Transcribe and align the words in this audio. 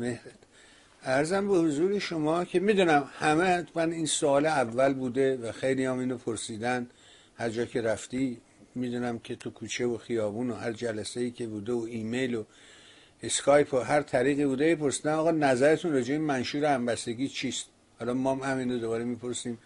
مهرت. 0.00 0.40
عرضم 1.02 1.48
به 1.48 1.54
حضور 1.54 1.98
شما 1.98 2.44
که 2.44 2.60
می‌دونم 2.60 3.04
همه 3.18 3.44
حتما 3.44 3.82
این 3.82 4.06
سوال 4.06 4.46
اول 4.46 4.94
بوده 4.94 5.36
و 5.36 5.52
خیلی 5.52 5.84
هم 5.84 5.98
اینو 5.98 6.18
پرسیدن. 6.18 6.86
هر 7.36 7.48
جا 7.48 7.64
که 7.64 7.82
رفتی 7.82 8.40
می‌دونم 8.74 9.18
که 9.18 9.36
تو 9.36 9.50
کوچه 9.50 9.86
و 9.86 9.98
خیابون 9.98 10.50
و 10.50 10.54
هر 10.54 10.72
جلسه 10.72 11.20
ای 11.20 11.30
که 11.30 11.46
بوده 11.46 11.72
و 11.72 11.86
ایمیل 11.90 12.34
و 12.34 12.44
اسکایپ 13.22 13.74
و 13.74 13.78
هر 13.78 14.02
طریقی 14.02 14.46
بوده 14.46 14.76
پرسیدن 14.76 15.12
آقا 15.12 15.30
نظرتون 15.30 15.92
راجع 15.92 16.12
این 16.12 16.22
منشور 16.22 16.64
همبستگی 16.64 17.28
چیست؟ 17.28 17.66
حالا 17.98 18.14
ما 18.14 18.34
هم 18.34 18.52
همین 18.52 18.72
رو 18.72 18.78
دوباره 18.78 19.04
می‌پرسیم. 19.04 19.58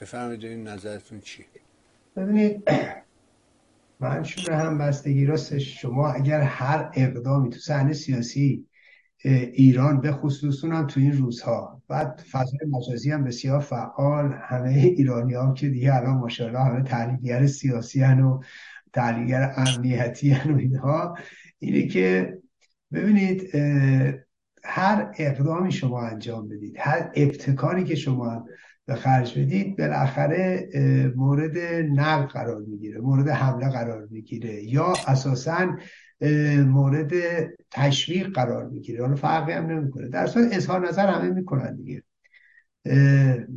بفهمید 0.00 0.44
این 0.44 0.68
نظرتون 0.68 1.20
چیه. 1.20 1.46
ببینید 2.16 2.62
منشور 4.00 4.52
همبستگی 4.52 5.26
راستش 5.26 5.80
شما 5.80 6.12
اگر 6.12 6.40
هر 6.40 6.90
اقدامی 6.94 7.50
تو 7.50 7.58
صحنه 7.58 7.92
سیاسی 7.92 8.66
ایران 9.24 10.00
به 10.00 10.12
خصوص 10.12 10.64
هم 10.64 10.86
تو 10.86 11.00
این 11.00 11.12
روزها. 11.12 11.82
بعد 11.88 12.22
فضای 12.30 12.60
مجازی 12.70 13.10
هم 13.10 13.24
بسیار 13.24 13.60
فعال. 13.60 14.32
همه 14.42 14.70
ایرانی 14.70 15.34
ها 15.34 15.52
که 15.52 15.68
دیگه 15.68 15.94
الان 15.94 16.16
ماشاءالله 16.16 16.60
همه 16.60 16.82
تحلیلگر 16.82 17.46
سیاسی 17.46 18.00
هن 18.00 18.20
و 18.20 18.40
تحلیلگر 18.92 19.54
امنیتی 19.56 20.30
هن 20.30 20.54
و 20.54 20.58
اینها. 20.58 21.16
اینه 21.58 21.86
که 21.86 22.38
ببینید 22.92 23.56
هر 24.64 25.10
اقدامی 25.18 25.72
شما 25.72 26.02
انجام 26.02 26.48
بدید 26.48 26.76
هر 26.78 27.10
ابتکاری 27.14 27.84
که 27.84 27.94
شما 27.94 28.46
به 28.86 28.94
خرج 28.94 29.38
بدید 29.38 29.78
بالاخره 29.78 30.68
مورد 31.16 31.58
نقد 31.92 32.28
قرار 32.28 32.60
می‌گیره 32.68 33.00
مورد 33.00 33.28
حمله 33.28 33.68
قرار 33.70 34.08
می‌گیره. 34.10 34.64
یا 34.64 34.92
اساسا 35.06 35.76
مورد 36.66 37.12
تشویق 37.70 38.34
قرار 38.34 38.68
می‌گیره. 38.68 39.00
حالا 39.02 39.16
فرقی 39.16 39.52
هم 39.52 39.66
نمی‌کنه. 39.66 40.08
در 40.08 40.26
صورت 40.26 40.52
اظهار 40.52 40.88
نظر 40.88 41.06
همه 41.06 41.30
می‌کنن 41.30 41.76
دیگه. 41.76 42.02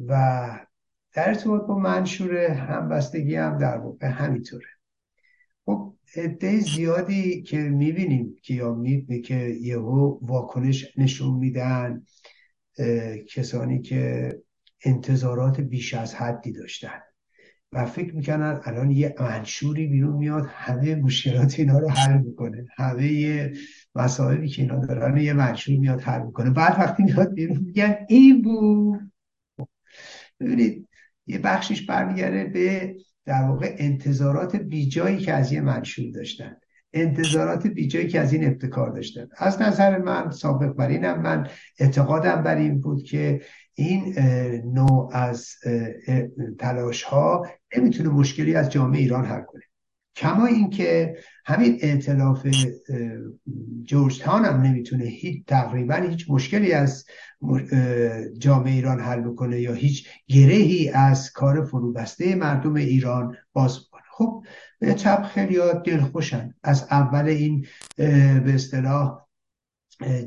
و 0.08 0.50
در 1.14 1.30
ارتباط 1.30 1.62
با 1.62 1.78
منشور 1.80 2.36
همبستگی 2.38 3.36
هم 3.36 3.58
در 3.58 3.78
واقع 3.78 4.08
همینطوره. 4.08 4.66
خب 5.66 5.94
عده 6.16 6.60
زیادی 6.60 7.42
که 7.42 7.58
می‌بینیم 7.58 8.36
که 8.42 8.54
یا 8.54 8.74
می 8.74 9.22
که 9.22 9.36
یهو 9.62 10.20
واکنش 10.22 10.98
نشون 10.98 11.36
میدن 11.36 12.04
کسانی 13.30 13.82
که 13.82 14.32
انتظارات 14.86 15.62
بیش 15.62 15.94
از 15.94 16.16
حدی 16.16 16.52
داشتن. 16.52 17.02
و 17.74 17.86
فکر 17.86 18.16
می‌کنن 18.16 18.60
الان 18.64 18.92
یه 18.92 19.16
منشوری 19.20 19.88
بیرون 19.88 20.16
میاد 20.16 20.46
همه 20.50 20.96
مشکلات 20.96 21.60
اینا 21.60 21.80
رو 21.80 21.90
حل 21.90 22.18
می‌کنه. 22.18 22.66
همه 22.78 23.52
مسائلی 23.96 24.48
که 24.48 24.62
اینا 24.62 24.86
دارن 24.86 25.18
یه 25.18 25.34
منشور 25.34 25.78
میاد 25.78 26.02
حل 26.02 26.22
می‌کنه. 26.22 26.50
بعد 26.50 26.80
وقتی 26.80 27.04
میاد 27.04 27.34
بیرون 27.34 27.58
میگن 27.58 27.96
این 28.08 28.42
بود 28.42 29.12
ببینید 30.40 30.88
یه 31.28 31.40
بخشیش 31.40 31.86
برمیگرده 31.86 32.44
به 32.46 32.96
در 33.26 33.44
واقع 33.44 33.76
انتظارات 33.78 34.56
بیجایی 34.56 35.18
که 35.18 35.34
از 35.34 35.52
یه 35.52 35.62
منشور 35.62 36.12
داشتن. 36.12 36.58
انتظارات 36.94 37.68
بیجایی 37.68 38.08
که 38.08 38.20
از 38.20 38.34
این 38.34 38.48
ابتکار 38.48 38.90
داشتن. 38.90 39.28
از 39.38 39.62
نظر 39.62 39.98
من 39.98 40.32
سابق 40.32 40.74
بر 40.74 40.88
اینم 40.88 41.22
من 41.22 41.48
اعتقادم 41.80 42.44
بر 42.44 42.56
این 42.56 42.82
بود 42.82 43.04
که 43.04 43.42
این 43.74 44.16
نوع 44.74 45.10
از 45.14 45.50
تلاش 46.60 47.04
ها 47.04 47.48
نمی‌تونه 47.78 48.10
مشکلی 48.10 48.56
از 48.56 48.70
جامعه 48.70 49.00
ایران 49.00 49.26
حل 49.26 49.42
کنه. 49.42 49.62
کما 50.16 50.46
اینکه 50.46 51.18
همین 51.46 51.78
ائتلاف 51.82 52.48
جورج 53.84 54.20
تاون 54.20 54.46
هم 54.46 54.62
نمی‌تونه 54.62 55.04
هیچ 55.04 55.46
تقریبا 55.48 55.96
هیچ 55.96 56.26
مشکلی 56.30 56.72
از 56.72 57.06
جامعه 58.38 58.74
ایران 58.74 59.00
حل 59.00 59.22
بکنه 59.22 59.60
یا 59.60 59.74
هیچ 59.74 60.08
گرهی 60.28 60.90
از 60.90 61.32
کار 61.32 61.66
فروبسته 61.66 62.36
مردم 62.36 62.76
ایران 62.76 63.36
باز 63.54 63.80
بکنه. 63.80 64.02
خب 64.12 64.44
به 64.80 64.94
طب 64.94 65.24
خیلی 65.24 65.58
دلخوشن. 65.86 66.54
از 66.64 66.88
اول 66.92 67.26
این 67.26 67.66
به 67.98 68.54
اصطلاح 68.54 69.23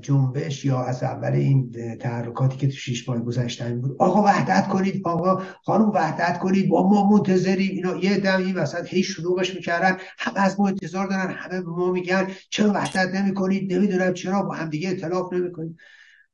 جنبش 0.02 0.64
یا 0.64 0.84
از 0.84 1.02
اول 1.02 1.32
این 1.32 1.70
تحرکاتی 2.00 2.56
که 2.56 2.66
تو 2.66 2.72
شیش 2.72 3.08
ماه 3.08 3.18
گذشته 3.18 3.74
بود. 3.74 3.96
آقا 3.98 4.22
وحدت 4.22 4.68
کنید 4.68 5.02
آقا 5.04 5.42
خانم 5.64 5.90
وحدت 5.90 6.38
کنید. 6.38 6.68
با 6.68 6.88
ما 6.88 7.10
منتظریم 7.10 7.70
اینا 7.70 7.96
یه 7.96 8.18
دم 8.18 8.38
این 8.38 8.54
وسط 8.54 8.86
هی 8.86 9.02
شلوغش 9.02 9.54
می‌کردن. 9.54 9.96
همه 10.18 10.40
از 10.40 10.60
ما 10.60 10.68
انتظار 10.68 11.06
دارن 11.06 11.30
همه 11.30 11.60
به 11.60 11.70
ما 11.70 11.92
میگن 11.92 12.26
چرا 12.50 12.72
وحدت 12.72 13.14
نمی‌کنید؟ 13.14 13.72
نمی‌دونم 13.72 14.14
چرا 14.14 14.42
با 14.42 14.54
هم 14.54 14.70
دیگه 14.70 14.90
اطلاف 14.90 15.32
نمی‌کنید 15.32 15.76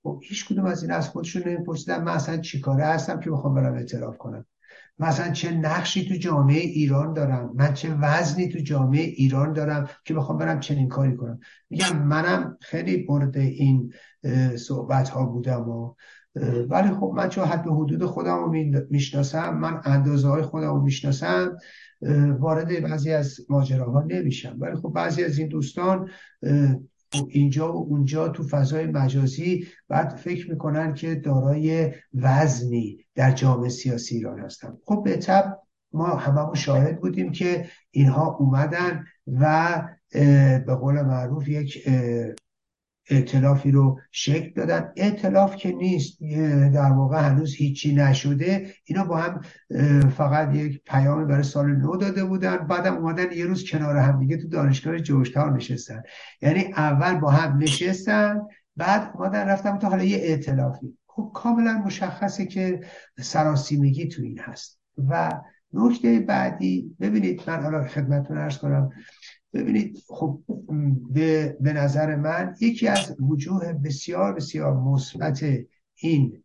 خب 0.03 0.21
هیچ 0.23 0.49
کدوم 0.49 0.65
از 0.65 0.83
این 0.83 0.93
از 0.93 1.09
خودشون 1.09 1.43
نمیپرسیدن 1.47 2.03
من 2.03 2.13
اصلا 2.13 2.37
چیکاره 2.37 2.85
هستم 2.85 3.21
که 3.21 3.31
بخوام 3.31 3.55
برم 3.55 3.75
اعتراف 3.75 4.19
کنم. 4.19 4.47
مثلا 5.03 5.33
چه 5.33 5.51
نقشی 5.51 6.09
تو 6.09 6.15
جامعه 6.15 6.61
ایران 6.61 7.13
دارم؟ 7.13 7.53
من 7.55 7.75
چه 7.75 7.95
وزنی 7.95 8.49
تو 8.49 8.59
جامعه 8.59 9.03
ایران 9.03 9.53
دارم 9.53 9.89
که 10.05 10.15
بخوام 10.15 10.39
برم 10.39 10.61
چنین 10.61 10.89
کاری 10.89 11.17
کنم؟ 11.17 11.41
میگم 11.71 12.03
منم 12.03 12.57
خیلی 12.61 13.07
مورد 13.09 13.37
این 13.37 13.93
صحبت 14.57 15.09
ها 15.09 15.25
بودم 15.25 15.69
و 15.69 15.95
ولی 16.69 16.89
خب 16.89 17.13
من 17.17 17.29
چون 17.29 17.45
حد 17.45 17.67
حدود 17.67 18.05
خودم 18.05 18.37
رو 18.37 18.53
می‌شناسم 18.91 19.59
من 19.59 19.81
اندازه 19.85 20.29
های 20.29 20.43
خودم 20.43 20.75
رو 20.75 20.81
می‌شناسم 20.81 21.57
وارد 22.39 22.83
بعضی 22.83 23.13
از 23.13 23.41
ماجراها 23.49 24.03
نمیشم. 24.03 24.57
ولی 24.59 24.77
خب 24.77 24.93
بعضی 24.95 25.25
از 25.25 25.39
این 25.39 25.49
دوستان 25.49 26.11
اینجا 27.29 27.73
و 27.73 27.77
اونجا 27.77 28.29
تو 28.29 28.43
فضای 28.43 28.87
مجازی 28.87 29.67
بعد 29.89 30.17
فکر 30.17 30.51
می‌کنن 30.51 30.95
که 30.95 31.15
دارای 31.15 31.93
وزنی 32.15 33.05
در 33.15 33.31
جامعه 33.31 33.69
سیاسی 33.69 34.17
ایران 34.17 34.41
هستن. 34.41 34.77
خب 34.85 35.03
به 35.05 35.17
طب 35.17 35.59
ما 35.93 36.07
هممون 36.07 36.55
شاهد 36.55 37.01
بودیم 37.01 37.33
که 37.33 37.67
اینها 37.91 38.37
اومدن 38.41 39.05
و 39.27 39.83
به 40.67 40.75
قول 40.81 41.03
معروف 41.03 41.49
یک 41.49 41.89
اعتلافی 43.11 43.71
رو 43.71 44.01
شکل 44.11 44.51
دادن. 44.57 44.93
اعتلاف 44.97 45.57
که 45.57 45.73
نیست 45.73 46.23
در 46.75 46.93
واقع 46.93 47.21
هنوز 47.21 47.55
هیچی 47.55 47.95
نشده. 47.95 48.67
اینا 48.85 49.05
با 49.05 49.17
هم 49.17 49.41
فقط 50.09 50.55
یک 50.55 50.81
پیامی 50.87 51.25
برای 51.25 51.43
سال 51.43 51.67
نو 51.67 51.97
داده 51.97 52.25
بودن. 52.25 52.57
بعدم 52.57 52.97
اومدن 52.97 53.33
یه 53.33 53.47
روز 53.47 53.71
کنار 53.71 53.97
هم 53.97 54.19
دیگه 54.19 54.37
تو 54.37 54.49
دانشگاه 54.49 54.99
جوشتار 54.99 55.53
نشستن. 55.53 56.03
یعنی 56.43 56.73
اول 56.77 57.15
با 57.15 57.31
هم 57.31 57.59
نشستن 57.59 58.41
بعد 58.77 59.11
اومدن 59.15 59.49
رفتن 59.49 59.79
تا 59.79 59.89
حالا 59.89 60.05
یه 60.05 60.19
اعتلافی. 60.19 60.99
خب 61.07 61.31
کاملا 61.35 61.83
مشخصه 61.87 62.47
که 62.47 62.81
سراسیمگی 63.21 64.09
تو 64.09 64.23
این 64.23 64.39
هست. 64.39 64.81
و 65.09 65.41
نکته 65.73 66.21
بعدی 66.21 66.97
ببینید 67.01 67.43
من 67.47 67.63
حالا 67.63 67.85
خدمتتون 67.85 68.39
ارز 68.39 68.59
کنم. 68.59 68.91
ببینید 69.53 70.03
خب 70.09 70.41
به, 71.11 71.57
به 71.61 71.73
نظر 71.73 72.17
من 72.17 72.57
یکی 72.61 72.89
از 72.89 73.17
وجوه 73.21 73.73
بسیار 73.73 74.35
بسیار 74.35 74.77
مثبت 74.77 75.45
این 75.95 76.45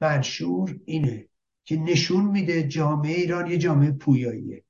منشور 0.00 0.80
اینه 0.84 1.26
که 1.64 1.76
نشون 1.76 2.24
میده 2.24 2.62
جامعه 2.62 3.14
ایران 3.14 3.50
یه 3.50 3.58
جامعه 3.58 3.90
پویاییه. 3.90 4.62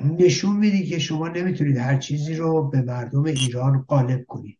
نشون 0.00 0.56
میده 0.56 0.82
که 0.82 0.98
شما 0.98 1.28
نمی‌تونید 1.28 1.76
هر 1.76 1.96
چیزی 1.96 2.34
رو 2.34 2.68
به 2.68 2.82
مردم 2.82 3.24
ایران 3.24 3.84
قالب 3.88 4.24
کنید. 4.24 4.58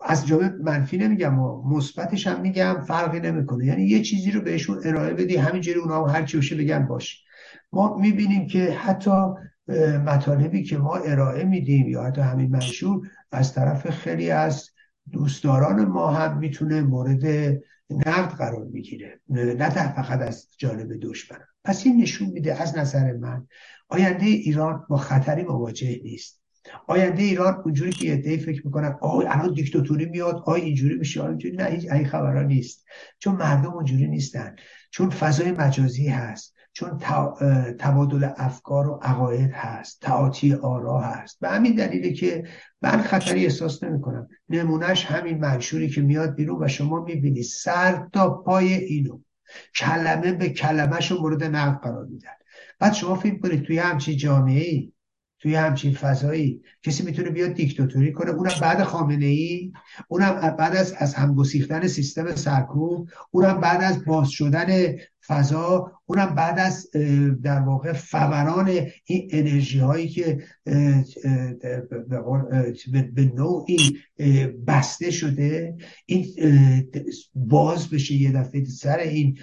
از 0.00 0.26
جامعه 0.26 0.48
منفی 0.48 0.98
نمیگم 0.98 1.38
و 1.38 1.62
مثبتش 1.68 2.26
هم 2.26 2.40
میگم 2.40 2.84
فرقی 2.88 3.20
نمی‌کنه. 3.20 3.66
یعنی 3.66 3.82
یه 3.82 4.02
چیزی 4.02 4.30
رو 4.30 4.40
بهشون 4.40 4.80
ارائه 4.84 5.14
بدی 5.14 5.36
همینجوری 5.36 5.78
اونا 5.78 6.06
هر 6.06 6.22
چی 6.22 6.38
بشه 6.38 6.56
بگن 6.56 6.86
باش 6.86 7.24
ما 7.72 7.96
می‌بینیم 7.96 8.46
که 8.46 8.72
حتی 8.72 9.10
مطالبی 10.06 10.62
که 10.62 10.78
ما 10.78 10.96
ارائه 10.96 11.44
میدیم 11.44 11.88
یا 11.88 12.02
حتی 12.02 12.20
همین 12.20 12.50
منشور 12.50 13.08
از 13.32 13.54
طرف 13.54 13.90
خیلی 13.90 14.30
از 14.30 14.70
دوستداران 15.12 15.84
ما 15.84 16.10
هم 16.10 16.38
می‌تونه 16.38 16.82
مورد 16.82 17.24
نقد 17.90 18.30
قرار 18.38 18.64
می‌گیره 18.64 19.20
نه 19.28 19.70
فقط 19.70 20.20
از 20.20 20.48
جانب 20.58 20.88
دشمن. 21.02 21.38
پس 21.64 21.86
این 21.86 22.02
نشون 22.02 22.28
میده 22.28 22.62
از 22.62 22.78
نظر 22.78 23.12
من 23.12 23.46
آینده 23.88 24.26
ایران 24.26 24.84
با 24.88 24.96
خطری 24.96 25.42
مواجه 25.42 26.00
نیست. 26.04 26.40
آینده 26.86 27.22
ایران 27.22 27.62
اونجوری 27.64 27.90
که 27.90 28.06
یه 28.06 28.36
فکر 28.38 28.66
می‌کنن 28.66 28.96
آه 29.00 29.16
الان 29.16 29.54
دیکتاتوری 29.54 30.06
میاد 30.06 30.42
آه 30.46 30.54
اینجوری 30.54 30.98
میشه 30.98 31.24
اینجوری 31.24 31.56
نه 31.56 31.64
هیچ 31.64 31.92
این 31.92 32.06
خبرها 32.06 32.42
نیست. 32.42 32.84
چون 33.18 33.34
مردم 33.34 33.72
اونجوری 33.72 34.06
نیستن. 34.06 34.56
چون 34.90 35.10
فضای 35.10 35.52
مجازی 35.52 36.08
هست. 36.08 36.54
چون 36.72 36.98
تبادل 37.78 38.28
افکار 38.36 38.88
و 38.88 39.00
عقاید 39.02 39.50
هست 39.50 40.00
تعاطی 40.00 40.54
آرا 40.54 41.00
هست. 41.00 41.40
به 41.40 41.48
همین 41.48 41.74
دلیله 41.74 42.12
که 42.12 42.44
من 42.82 43.02
خطری 43.02 43.44
احساس 43.44 43.84
نمی 43.84 44.00
کنم 44.00 44.28
نمونهش 44.48 45.04
همین 45.04 45.38
منشوری 45.38 45.88
که 45.88 46.00
میاد 46.00 46.34
بیرون 46.34 46.64
و 46.64 46.68
شما 46.68 47.04
می‌بینید 47.04 47.44
سر 47.44 48.06
تا 48.12 48.30
پای 48.30 48.74
اینو 48.74 49.20
کلمه 49.76 50.32
به 50.32 50.48
کلمهش 50.48 51.10
رو 51.10 51.20
مورد 51.20 51.44
نقد 51.44 51.80
قرار 51.82 52.04
میدن. 52.04 52.28
بعد 52.78 52.92
شما 52.92 53.14
فکر 53.14 53.38
کنید 53.38 53.62
توی 53.62 53.78
همچی 53.78 54.16
جامعه 54.16 54.64
ای 54.64 54.92
توی 55.40 55.54
همچین 55.54 55.94
فضایی 55.94 56.62
کسی 56.82 57.02
می‌تونه 57.02 57.30
بیاد 57.30 57.54
دیکتاتوری 57.54 58.12
کنه. 58.12 58.30
اونم 58.30 58.52
بعد 58.60 58.82
خامنه 58.82 59.26
ای 59.26 59.72
اونم 60.08 60.56
بعد 60.58 60.76
از 60.76 60.94
از 60.98 61.14
همگسیختن 61.14 61.86
سیستم 61.86 62.34
سرکوب 62.34 63.08
اونم 63.30 63.60
بعد 63.60 63.82
از 63.82 64.04
باز 64.04 64.28
شدن 64.28 64.96
فضا 65.26 65.92
اونم 66.06 66.34
بعد 66.34 66.58
از 66.58 66.90
در 67.42 67.60
واقع 67.60 67.92
فوران 67.92 68.70
این 69.04 69.28
انرژی 69.30 69.78
هایی 69.78 70.08
که 70.08 70.38
به 73.14 73.32
نوعی 73.34 73.98
بسته 74.66 75.10
شده 75.10 75.76
این 76.06 76.26
باز 77.34 77.90
بشه 77.90 78.14
یه 78.14 78.32
دفعه 78.32 78.64
سر 78.64 78.98
این 78.98 79.38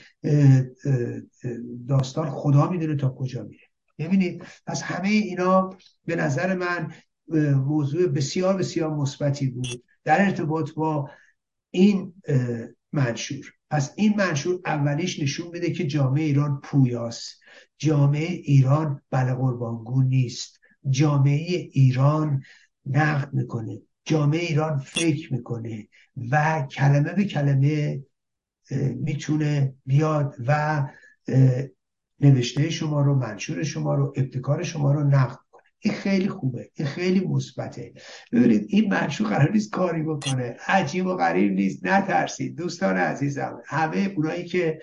داستان 1.88 2.30
خدا 2.30 2.70
می‌دونه 2.70 2.96
تا 2.96 3.10
کجا 3.10 3.44
میره. 3.44 3.67
ببینید 4.00 4.44
پس 4.68 4.82
همه 4.82 5.10
اینا 5.10 5.70
به 6.06 6.16
نظر 6.16 6.56
من 6.56 6.92
موضوع 7.56 8.08
بسیار 8.08 8.58
بسیار 8.58 8.96
مثبتی 8.96 9.48
بود 9.48 9.84
در 10.04 10.26
ارتباط 10.26 10.72
با 10.72 11.10
این 11.72 12.14
منشور. 12.94 13.54
پس 13.70 13.94
این 13.96 14.16
منشور 14.18 14.60
اولیش 14.66 15.20
نشون 15.20 15.48
میده 15.48 15.72
که 15.72 15.88
جامعه 15.88 16.24
ایران 16.24 16.60
پویاست. 16.64 17.40
جامعه 17.78 18.28
ایران 18.28 19.02
بله 19.12 19.34
قربانگو 19.34 20.04
نیست. 20.04 20.60
جامعه 20.90 21.70
ایران 21.72 22.44
نقد 22.86 23.34
می‌کنه. 23.34 23.82
جامعه 24.06 24.40
ایران 24.40 24.78
فکر 24.78 25.34
می‌کنه 25.34 25.88
و 26.32 26.68
کلمه 26.72 27.14
به 27.14 27.26
کلمه 27.26 28.04
می‌تونه 28.96 29.74
بیاد 29.86 30.36
و 30.48 30.84
نوشته 32.20 32.70
شما 32.70 33.02
رو 33.02 33.16
منشور 33.16 33.64
شما 33.64 33.96
رو 33.96 34.14
ابتکار 34.16 34.64
شما 34.64 34.92
رو 34.92 35.04
نقد 35.04 35.38
کنه. 35.52 35.62
این 35.80 35.94
خیلی 35.94 36.28
خوبه 36.28 36.70
این 36.74 36.88
خیلی 36.88 37.28
مثبته. 37.28 37.94
ببینید 38.32 38.66
این 38.70 38.94
منشور 38.94 39.28
قرار 39.28 39.52
نیست 39.52 39.72
کاری 39.72 40.04
بکنه. 40.04 40.56
عجیب 40.68 41.06
و 41.06 41.16
غریب 41.16 41.52
نیست 41.52 41.86
نترسید. 41.86 42.58
دوستان 42.58 42.98
عزیزم 42.98 43.62
همه 43.66 44.14
اونایی 44.16 44.46
که 44.46 44.80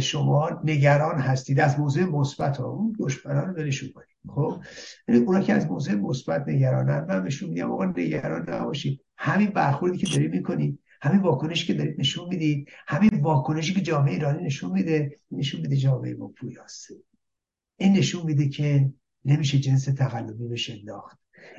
شما 0.00 0.60
نگران 0.64 1.18
هستید 1.18 1.60
از 1.60 1.80
موضوع 1.80 2.04
مثبت 2.04 2.56
ها 2.56 2.68
اون 2.68 2.96
دشمنان 3.00 3.48
رو 3.48 3.54
ولشون 3.54 3.88
کنید. 3.94 4.06
خب؟ 4.28 4.62
اونا 5.08 5.40
که 5.40 5.52
از 5.52 5.66
موضوع 5.66 5.94
مثبت 5.94 6.48
نگرانن 6.48 7.06
من 7.08 7.22
بهشون 7.22 7.48
میگم 7.48 7.72
آقا 7.72 7.84
نگران 7.84 8.50
نباشید. 8.50 9.00
همین 9.16 9.50
برخوردی 9.50 9.98
که 9.98 10.16
دارید 10.16 10.32
می‌کنید. 10.32 10.78
همین 11.02 11.20
واکنشی 11.20 11.66
که 11.66 11.74
دارید 11.74 12.00
نشون 12.00 12.28
می‌دید 12.28 12.68
همین 12.86 13.10
واکنشی 13.20 13.74
که 13.74 13.80
جامعه 13.80 14.12
ایرانی 14.12 14.44
نشون 14.44 14.72
میده 14.72 15.20
نشون 15.30 15.60
میده 15.60 15.76
جامعه 15.76 16.14
ما 16.14 16.28
پویاست. 16.28 16.90
این 17.76 17.92
نشون 17.92 18.26
میده 18.26 18.48
که 18.48 18.92
نمیشه 19.24 19.58
جنس 19.58 19.84
تقلبی 19.84 20.48
بشه 20.48 20.72
انداخت 20.72 21.18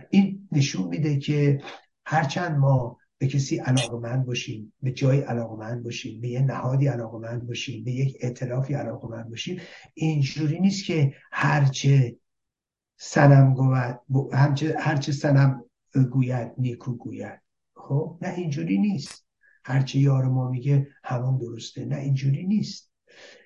این 0.10 0.48
نشون 0.52 0.88
میده 0.88 1.18
که 1.18 1.62
هرچند 2.06 2.58
ما 2.58 2.98
به 3.18 3.28
کسی 3.28 3.58
علاقمند 3.58 4.26
باشیم 4.26 4.74
به 4.82 4.92
جای 4.92 5.22
علاقمند 5.22 5.84
باشیم 5.84 6.22
به 6.22 6.28
یه 6.28 6.42
نهادی 6.42 6.88
علاقمند 6.88 7.48
باشیم 7.48 7.84
به 7.84 7.92
یک 7.92 8.18
اعتلافی 8.22 8.74
علاقمند 8.74 9.30
باشیم 9.30 9.62
اینجوری 9.94 10.60
نیست 10.60 10.86
که 10.86 11.14
هرچه 11.32 12.18
سنم 12.98 13.54
گوید 13.54 14.00
هرچه 14.80 15.12
سنم 15.12 15.66
گوید 16.12 16.52
نیکو 16.58 16.92
گوید. 16.92 17.42
خب؟ 17.76 18.18
نه 18.22 18.34
اینجوری 18.34 18.78
نیست. 18.78 19.26
هرچی 19.66 20.00
یار 20.00 20.26
ما 20.26 20.50
میگه 20.50 20.88
همون 21.04 21.38
درسته. 21.38 21.86
نه 21.86 21.98
اینجوری 21.98 22.44
نیست. 22.44 22.92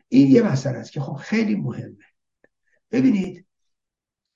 این 0.10 0.32
یه 0.32 0.42
مسئله 0.42 0.78
است 0.78 0.92
که 0.92 1.02
خب 1.02 1.14
خیلی 1.14 1.56
مهمه. 1.56 1.98
ببینید 2.92 3.46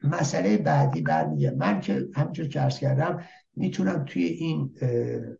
مسئله 0.03 0.57
بعدی 0.57 1.01
برمیگه. 1.01 1.51
من 1.51 1.81
که 1.81 2.07
همینجور 2.15 2.47
که 2.47 2.61
ارز 2.61 2.79
کردم 2.79 3.25
می‌تونم 3.55 4.05
توی 4.05 4.23
این 4.23 4.73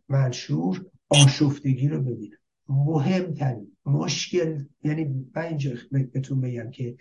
منشور 0.08 0.86
آشفتگی 1.08 1.88
رو 1.88 2.02
ببینم. 2.02 2.36
مهمترین 2.68 3.76
مشکل 3.86 4.64
یعنی 4.84 5.30
من 5.34 5.42
اینجا 5.42 5.70
بهتون 5.90 6.40
بگم 6.40 6.70
که 6.70 6.96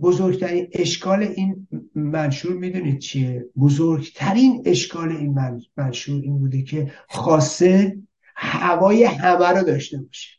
بزرگترین 0.00 0.68
اشکال 0.72 1.22
این 1.22 1.68
منشور 1.94 2.52
می‌دونید 2.52 2.98
چیه؟ 2.98 3.46
بزرگترین 3.56 4.62
اشکال 4.66 5.08
این 5.08 5.34
منشور 5.76 6.22
این 6.22 6.38
بوده 6.38 6.62
که 6.62 6.92
خاصه 7.08 7.98
هوای 8.36 9.04
همه 9.04 9.48
رو 9.48 9.62
داشته 9.62 9.98
باشه. 9.98 10.38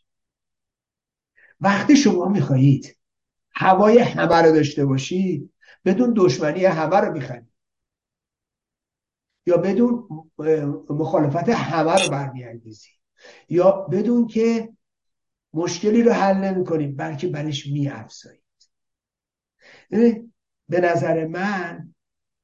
وقتی 1.60 1.96
شما 1.96 2.28
می‌خواهید 2.28 2.96
هوای 3.52 3.98
همه 3.98 4.42
رو 4.42 4.52
داشته 4.52 4.84
باشید 4.84 5.52
بدون 5.84 6.14
دشمنی 6.16 6.64
همه 6.64 6.96
رو 6.96 7.12
می‌خواهید. 7.12 7.48
یا 9.46 9.56
بدون 9.56 10.08
مخالفت 10.90 11.48
همه 11.48 12.04
رو 12.04 12.10
برمیانگیزید. 12.10 12.98
یا 13.48 13.70
بدون 13.70 14.26
که 14.26 14.68
مشکلی 15.54 16.02
رو 16.02 16.12
حل 16.12 16.36
نمی 16.36 16.64
کنید 16.64 16.96
بلکه 16.96 17.28
برش 17.28 17.66
میافزایید. 17.66 18.42
به 20.68 20.80
نظر 20.80 21.26
من 21.26 21.94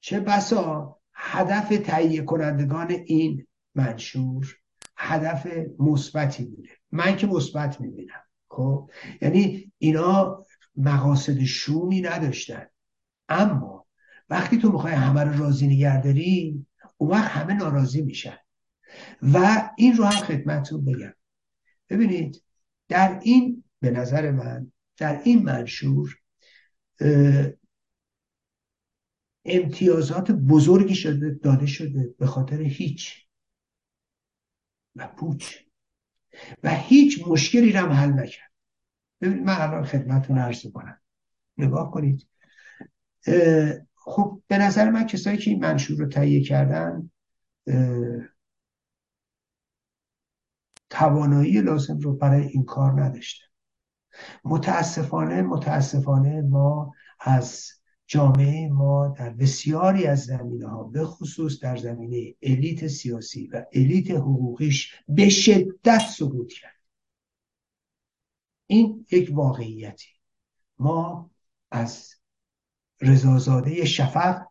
چه 0.00 0.20
بسا 0.20 0.98
هدف 1.14 1.68
تهیه 1.68 2.22
کنندگان 2.22 2.90
این 2.90 3.46
منشور 3.74 4.56
هدف 4.96 5.46
مثبتی 5.78 6.44
بوده. 6.44 6.68
من 6.92 7.16
که 7.16 7.26
مثبت 7.26 7.80
می‌بینم. 7.80 8.22
خب 8.48 8.90
یعنی 9.22 9.72
اینا 9.78 10.44
مقاصد 10.76 11.42
شومی 11.42 12.00
نداشتن. 12.00 12.66
اما 13.28 13.86
وقتی 14.30 14.58
تو 14.58 14.72
می‌خوای 14.72 14.92
همه 14.92 15.24
رو 15.24 15.44
راضی 15.44 15.66
نگرداری 15.66 16.66
اون 16.96 17.10
وقت 17.10 17.30
همه 17.30 17.54
ناراضی 17.54 18.02
میشن. 18.02 18.36
و 19.22 19.68
این 19.76 19.96
رو 19.96 20.04
هم 20.04 20.24
خدمتتون 20.24 20.84
بگم. 20.84 21.14
ببینید 21.88 22.42
در 22.88 23.18
این 23.22 23.64
به 23.80 23.90
نظر 23.90 24.30
من 24.30 24.72
در 24.96 25.20
این 25.24 25.42
منشور 25.42 26.16
امتیازات 29.44 30.30
بزرگی 30.30 30.94
شده 30.94 31.30
داده 31.42 31.66
شده 31.66 32.14
به 32.18 32.26
خاطر 32.26 32.60
هیچ 32.60 33.26
و 34.96 35.08
پوچ. 35.08 35.56
و 36.62 36.70
هیچ 36.74 37.28
مشکلی 37.28 37.72
رو 37.72 37.80
هم 37.80 37.92
حل 37.92 38.12
نکرد. 38.12 38.50
ببینید 39.20 39.44
من 39.44 39.60
الان 39.60 39.84
خدمتتون 39.84 40.38
عرض 40.38 40.66
کنم 40.66 41.00
نگاه 41.58 41.90
کنید. 41.90 42.28
خب 43.94 44.42
به 44.48 44.58
نظر 44.58 44.90
من 44.90 45.06
کسایی 45.06 45.38
که 45.38 45.50
این 45.50 45.60
منشور 45.60 45.98
رو 45.98 46.06
تهیه 46.06 46.44
کردن 46.44 47.10
توانایی 50.90 51.60
لازم 51.60 51.98
رو 51.98 52.16
برای 52.16 52.46
این 52.46 52.64
کار 52.64 53.02
نداشتن. 53.02 53.46
متاسفانه 54.44 55.42
متاسفانه 55.42 56.42
ما 56.42 56.92
از 57.20 57.70
جامعه 58.06 58.68
ما 58.68 59.08
در 59.08 59.30
بسیاری 59.30 60.06
از 60.06 60.24
زمینه 60.24 60.68
ها 60.68 60.84
به 60.84 61.04
خصوص 61.04 61.60
در 61.60 61.76
زمینه 61.76 62.34
الیت 62.42 62.86
سیاسی 62.86 63.46
و 63.46 63.64
الیت 63.72 64.10
حقوقیش 64.10 64.94
به 65.08 65.28
شدت 65.28 65.98
سقوط 65.98 66.52
کرد. 66.52 66.80
این 68.66 69.06
یک 69.10 69.30
واقعیتی. 69.32 70.08
ما 70.78 71.30
از 71.70 72.14
رضازاده 73.00 73.84
شفق 73.84 74.42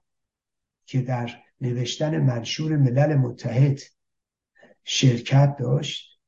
که 0.86 1.02
در 1.02 1.44
نوشتن 1.62 2.18
منشور 2.18 2.78
ملل 2.78 3.16
متحد 3.16 3.80
شرکت 4.84 5.56
داشت 5.60 6.20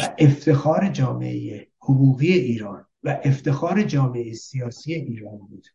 و 0.00 0.14
افتخار 0.18 0.88
جامعه 0.88 1.71
حقوقی 1.82 2.32
ایران 2.32 2.86
و 3.02 3.20
افتخار 3.24 3.82
جامعه 3.82 4.32
سیاسی 4.32 4.94
ایران 4.94 5.38
بود 5.38 5.66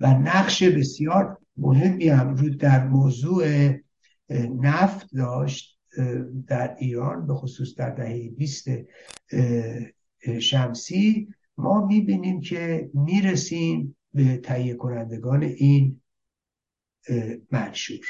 و 0.00 0.06
نقش 0.06 0.62
بسیار 0.62 1.38
مهمی 1.56 2.08
هم 2.08 2.34
رو 2.34 2.48
در 2.48 2.88
موضوع 2.88 3.72
نفت 4.60 5.14
داشت 5.14 5.78
در 6.46 6.76
ایران 6.78 7.26
به 7.26 7.34
خصوص 7.34 7.74
در 7.74 7.90
دهه 7.90 8.30
20 8.30 8.68
شمسی. 10.40 11.28
ما 11.58 11.86
می‌بینیم 11.86 12.40
که 12.40 12.90
می‌رسیم 12.94 13.96
به 14.14 14.36
تهیه 14.36 14.74
کنندگان 14.74 15.42
این 15.42 16.00
منشور. 17.50 18.06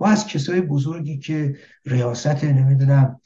ما 0.00 0.06
از 0.06 0.26
کسای 0.26 0.60
بزرگی 0.60 1.18
که 1.18 1.56
ریاست 1.84 2.44
نمی‌دونم 2.44 3.20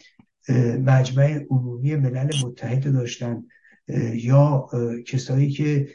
مجمع 0.85 1.44
عمومی 1.50 1.97
ملل 1.97 2.30
متحد 2.37 2.92
داشتن 2.92 3.44
یا 4.14 4.68
کسایی 5.06 5.50
که 5.50 5.88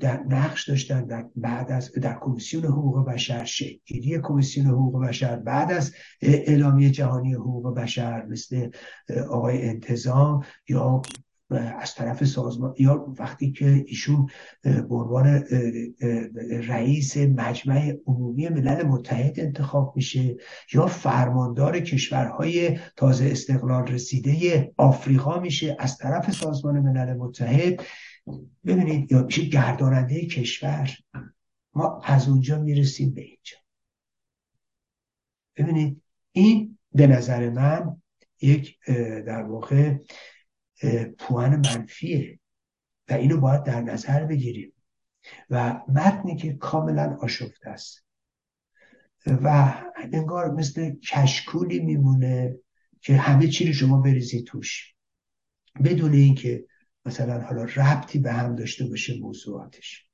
در 0.00 0.22
نقش 0.22 0.68
داشتن 0.68 1.06
در 1.06 1.26
بعد 1.36 1.72
از 1.72 1.92
در 1.92 2.18
کمیسیون 2.20 2.64
حقوق 2.64 3.08
بشر 3.08 3.44
شکلی 3.44 4.18
کمیسیون 4.22 4.66
حقوق 4.66 5.04
بشر 5.04 5.36
بعد 5.36 5.72
از 5.72 5.92
اعلامیه 6.22 6.90
جهانی 6.90 7.34
حقوق 7.34 7.74
بشر 7.74 8.26
مثل 8.26 8.68
آقای 9.28 9.68
انتظام 9.68 10.44
یا 10.68 11.02
از 11.50 11.94
طرف 11.94 12.24
سازمان 12.24 12.74
یا 12.78 13.14
وقتی 13.18 13.52
که 13.52 13.84
ایشون 13.86 14.26
به 14.62 14.82
رئیس 16.68 17.16
مجمع 17.16 17.94
عمومی 18.06 18.48
ملل 18.48 18.82
متحد 18.82 19.40
انتخاب 19.40 19.92
میشه 19.96 20.36
یا 20.72 20.86
فرماندار 20.86 21.80
کشورهای 21.80 22.78
تازه 22.96 23.24
استقلال 23.24 23.86
رسیده 23.86 24.72
آفریقا 24.76 25.40
میشه 25.40 25.76
از 25.78 25.98
طرف 25.98 26.30
سازمان 26.30 26.80
ملل 26.80 27.16
متحد 27.16 27.82
ببینید 28.64 29.12
یا 29.12 29.22
میشه 29.22 29.44
گرداننده 29.44 30.26
کشور. 30.26 30.90
ما 31.74 32.00
از 32.04 32.28
اونجا 32.28 32.58
می‌رسیم 32.58 33.14
به 33.14 33.20
اینجا. 33.20 33.56
ببینید 35.56 36.02
این 36.32 36.78
به 36.92 37.06
نظر 37.06 37.50
من 37.50 37.96
یک 38.42 38.78
در 39.26 39.42
واقع 39.42 39.94
پوان 41.18 41.56
منفیه 41.56 42.38
و 43.08 43.12
اینو 43.12 43.40
باید 43.40 43.62
در 43.62 43.80
نظر 43.80 44.24
بگیریم. 44.24 44.72
و 45.50 45.80
متنی 45.88 46.36
که 46.36 46.52
کاملا 46.52 47.16
آشفته 47.20 47.68
است. 47.68 48.04
و 49.26 49.74
انگار 50.12 50.50
مثل 50.50 50.94
کشکولی 50.94 51.80
میمونه 51.80 52.54
که 53.00 53.16
همه 53.16 53.48
چی 53.48 53.66
رو 53.66 53.72
شما 53.72 54.00
بریزی 54.00 54.42
توش. 54.42 54.94
بدون 55.84 56.12
اینکه 56.12 56.64
مثلا 57.06 57.40
حالا 57.40 57.64
ربطی 57.64 58.18
به 58.18 58.32
هم 58.32 58.56
داشته 58.56 58.86
باشه 58.86 59.20
موضوعاتش. 59.20 60.08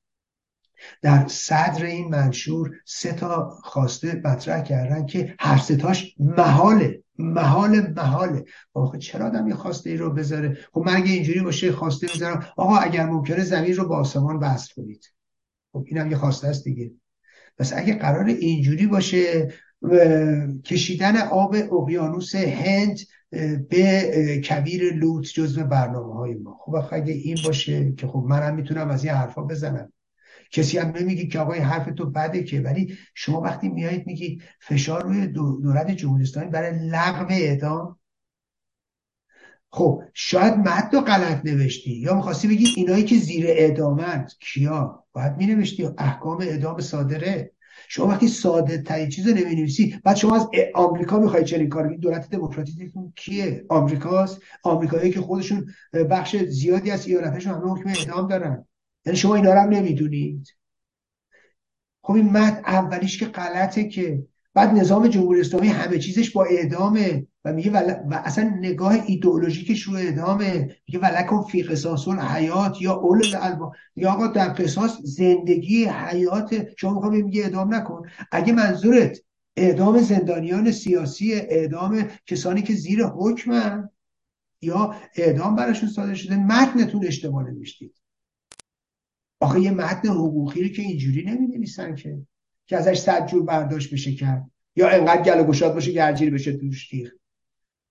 در 1.02 1.26
صدر 1.28 1.84
این 1.84 2.08
منشور 2.08 2.70
سه 2.84 3.12
تا 3.12 3.50
خواسته 3.62 4.22
مطرح 4.24 4.62
کردن 4.62 5.06
که 5.06 5.34
هر 5.38 5.58
ستاش 5.58 6.14
محاله. 6.18 7.02
محال 7.20 7.92
محاله. 7.96 8.44
آخه 8.74 8.98
چرا 8.98 9.26
آدم 9.26 9.48
یه 9.48 9.54
خواسته 9.54 9.90
ای 9.90 9.96
رو 9.96 10.10
بذاره؟ 10.10 10.58
خب 10.72 10.82
من 10.86 10.96
اگه 10.96 11.12
اینجوری 11.12 11.40
باشه 11.40 11.72
خواسته 11.72 12.06
می‌ذارم. 12.14 12.46
آقا 12.56 12.76
اگر 12.76 13.06
ممکنه 13.06 13.44
زمین 13.44 13.74
رو 13.74 13.88
با 13.88 13.96
آسمان 13.96 14.36
وصل 14.36 14.74
کنید. 14.74 15.12
خب 15.72 15.84
اینم 15.86 16.10
یه 16.10 16.16
خواسته 16.16 16.48
است 16.48 16.64
دیگه. 16.64 16.90
پس 17.58 17.72
اگه 17.76 17.94
قرار 17.94 18.26
اینجوری 18.26 18.86
باشه 18.86 19.48
کشیدن 20.64 21.16
آب 21.16 21.56
اقیانوس 21.72 22.34
هند 22.34 22.98
به 23.68 24.40
کبیر 24.48 24.94
لوت 24.94 25.24
جزو 25.24 25.64
برنامه 25.64 26.14
های 26.14 26.34
ما. 26.34 26.58
خب 26.60 26.74
اگه 26.92 27.12
این 27.12 27.36
باشه 27.44 27.92
که 27.92 28.06
خب 28.06 28.24
منم 28.28 28.54
می‌تونم 28.54 28.88
از 28.88 29.04
این 29.04 29.14
حرفا 29.14 29.42
بزنم. 29.42 29.92
کسی 30.50 30.78
هم 30.78 30.88
نمیگه 30.88 31.26
که 31.26 31.38
آقای 31.38 31.59
حرف 31.59 31.88
تو 31.97 32.11
بده 32.11 32.42
که. 32.42 32.61
ولی 32.61 32.99
شما 33.14 33.40
وقتی 33.40 33.69
میایید 33.69 34.07
میگی 34.07 34.42
فشار 34.61 35.02
روی 35.02 35.26
دولت 35.26 35.90
جمهوری 35.90 36.23
اسلامی 36.23 36.50
برای 36.50 36.78
لغو 36.88 37.26
اعدام. 37.30 37.97
خب 39.73 40.02
شاید 40.14 40.54
مد 40.54 40.95
و 40.95 41.00
غلط 41.00 41.45
نوشتی 41.45 41.90
یا 41.90 42.14
می‌خواستی 42.14 42.49
بگی 42.49 42.66
اینایی 42.76 43.04
که 43.04 43.16
زیر 43.16 43.47
اعدامند 43.49 44.30
کیا؟ 44.40 45.04
باید 45.12 45.37
مینوشتی. 45.37 45.88
احکام 45.99 46.40
اعدام 46.40 46.80
صادره. 46.80 47.52
شما 47.88 48.07
وقتی 48.07 48.28
ساده 48.28 48.83
ترین 48.83 49.09
چیز 49.09 49.28
رو 49.28 49.35
نمی 49.35 49.54
نویسی 49.54 50.00
بعد 50.04 50.16
شما 50.16 50.37
از 50.37 50.49
آمریکا 50.75 51.19
می‌خواید 51.19 51.47
چنین 51.47 51.69
کار 51.69 51.97
دولت 51.97 52.30
دموکراتیکتون 52.30 53.12
کیه؟ 53.16 53.64
آمریکاست. 53.69 54.40
آمریکایی 54.62 55.11
که 55.11 55.21
خودشون 55.21 55.66
بخش 56.11 56.37
زیادی 56.37 56.90
از 56.90 57.07
ایالتشون 57.07 57.54
همه 57.54 57.71
حکم 57.71 57.88
اعدام 57.88 58.28
دارن. 58.28 58.66
یعنی 59.07 59.19
شما 59.19 59.35
اینا 59.35 59.52
هم 59.52 59.69
نمی‌دونید. 59.69 60.49
خب 62.02 62.12
این 62.12 62.30
مد 62.30 62.62
اولیش 62.66 63.19
که 63.19 63.26
غلطه 63.26 63.88
که 63.88 64.26
بعد 64.54 64.71
نظام 64.71 65.09
جمهوری 65.09 65.40
اسلامی 65.40 65.69
همه 65.69 65.99
چیزش 65.99 66.30
با 66.30 66.45
اعدامه 66.45 67.26
و 67.45 67.52
میگه 67.52 67.71
و 67.71 68.14
اصلا 68.25 68.45
نگاه 68.59 68.92
ایدئولوژیکش 69.07 69.83
رو 69.83 69.95
اعدامه. 69.95 70.76
میگه 70.88 70.99
ولکم 70.99 71.42
فی 71.42 71.62
قصاص 71.62 72.09
حیات 72.09 72.83
یا 72.83 72.92
اول 72.92 73.25
الالباب 73.25 73.73
یا 73.97 74.12
آقا 74.12 74.26
در 74.26 74.49
قصاص 74.49 74.99
زندگی 75.02 75.85
حیات 75.85 76.66
شما 76.76 76.95
می‌خوام 76.95 77.14
میگه 77.14 77.42
اعدام 77.42 77.75
نکن. 77.75 78.02
اگه 78.33 78.52
منظورت 78.52 79.19
اعدام 79.57 80.00
زندانیان 80.00 80.73
سیاسی 80.73 81.35
اعدام 81.35 82.07
کسانی 82.26 82.62
که 82.62 82.75
زیر 82.75 83.04
حکمن 83.04 83.88
یا 84.62 84.95
اعدام 85.16 85.57
براشون 85.57 85.88
صادر 85.88 86.14
شده 86.14 86.37
متنتون 86.37 87.07
اشتباه 87.07 87.50
نمیشتید 87.50 88.00
آخه 89.40 89.61
یه 89.61 89.70
متن 89.70 90.09
حقوقی 90.09 90.62
رو 90.62 90.68
که 90.68 90.82
اینجوری 90.82 91.25
نمی 91.25 91.47
نویسن 91.47 91.94
که 91.94 92.18
که 92.66 92.76
ازش 92.76 92.99
صد 92.99 93.26
جور 93.26 93.42
برداشت 93.44 93.92
بشه 93.92 94.14
کرد. 94.14 94.50
یا 94.76 94.88
انقدر 94.88 95.23
گل 95.23 95.42
گشاد 95.42 95.75
باشه 95.75 95.92
گرجیر 95.92 96.35
بشه 96.35 96.52
توش 96.52 96.88
تیغ. 96.88 97.09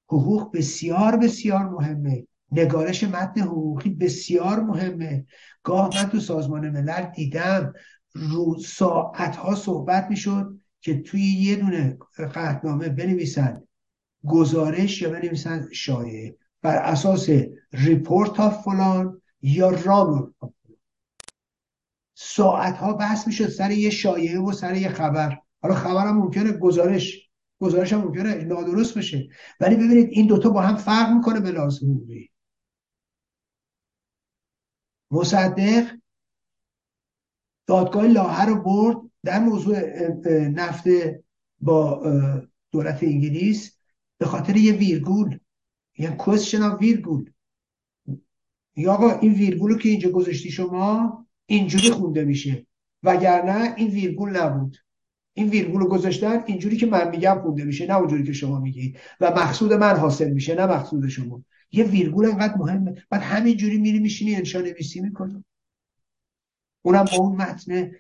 حقوق 0.08 0.58
بسیار 0.58 1.18
بسیار 1.18 1.70
مهمه. 1.70 2.28
نگارش 2.52 3.04
متن 3.04 3.42
حقوقی 3.42 3.90
بسیار 3.90 4.60
مهمه. 4.60 5.26
گاه 5.64 5.90
من 5.96 6.10
تو 6.10 6.20
سازمان 6.20 6.70
ملل 6.70 7.12
دیدم 7.16 7.74
رو 8.14 8.60
ساعت 8.60 9.36
ها 9.36 9.56
صحبت 9.56 10.08
می‌شد 10.10 10.60
که 10.82 11.02
توی 11.02 11.22
یه 11.22 11.56
دونه 11.56 11.98
قطنامه 12.18 12.90
بنویسن 12.90 13.62
گزارش 14.26 15.02
یا 15.02 15.10
بنویسن 15.10 15.68
شایعه. 15.72 16.36
بر 16.62 16.76
اساس 16.76 17.30
ریپورت 17.74 18.38
ها 18.38 18.50
فلان 18.50 19.22
یا 19.42 19.70
رام 19.70 20.34
ساعت 22.22 22.78
ها 22.78 22.94
بحث 22.94 23.28
می‌شد 23.28 23.50
سر 23.50 23.72
یه 23.72 23.90
شایعه 23.90 24.40
و 24.40 24.52
سر 24.52 24.76
یه 24.76 24.90
خبر. 24.90 25.38
حالا 25.62 25.76
خبرم 25.76 26.18
ممکنه 26.18 26.52
گزارش 26.52 27.30
گزارش 27.60 27.94
هم 27.94 28.02
ممکنه 28.02 28.36
نادرست 28.36 28.98
بشه. 28.98 29.30
ولی 29.60 29.76
ببینید 29.76 30.10
این 30.12 30.28
دوتا 30.28 30.50
با 30.50 30.62
هم 30.62 30.76
فرق 30.76 31.12
می‌کنه 31.12 31.40
به 31.40 31.52
لحاظ 31.52 31.84
حقوقی. 31.84 32.30
مصدق 35.12 35.98
دادگاه 37.68 38.08
لاهه 38.08 38.46
رو 38.46 38.62
برد 38.64 38.98
در 39.24 39.40
موضوع 39.40 39.80
نفت 40.48 40.84
با 41.60 42.02
دولت 42.72 43.04
انگلیس 43.04 43.78
به 44.18 44.26
خاطر 44.26 44.58
یه 44.58 44.74
ویرگول. 44.74 45.40
یه 45.98 46.10
question 46.10 46.62
of 46.62 46.80
ویرگول. 46.80 47.32
یا 48.76 48.94
آقا 48.94 49.12
این 49.12 49.34
ویرگول 49.34 49.72
رو 49.72 49.78
که 49.78 49.90
اینجا 49.90 50.10
گذاشتی 50.10 50.52
شما 50.52 51.26
اینجوری 51.50 51.92
خونده 51.92 52.26
میشه. 52.26 52.66
وگرنه 53.04 53.74
این 53.78 53.88
ویرگول 53.88 54.38
نبود. 54.38 54.78
این 55.34 55.50
ویرگول 55.50 55.82
رو 55.82 55.88
گذاشتن 55.88 56.44
اینجوری 56.46 56.78
که 56.78 56.86
من 56.86 57.10
میگم 57.10 57.40
خونده 57.42 57.64
میشه 57.64 57.88
نه 57.88 57.98
اونجوری 57.98 58.24
که 58.24 58.34
شما 58.34 58.60
میگید 58.60 58.98
و 59.20 59.32
مقصود 59.32 59.74
من 59.74 59.96
حاصل 59.96 60.30
میشه 60.30 60.56
نه 60.56 60.66
مقصود 60.66 61.08
شما. 61.08 61.44
یه 61.72 61.84
ویرگول 61.84 62.26
انقدر 62.26 62.56
مهمه. 62.58 62.94
بعد 63.10 63.22
همینجوری 63.22 63.78
میری 63.78 64.00
میشینی 64.00 64.36
انشا 64.36 64.62
نویسی 64.62 65.00
می‌کنی. 65.00 65.46
اونم 66.82 67.06
با 67.12 67.18
اون 67.18 67.36
متن 67.36 67.92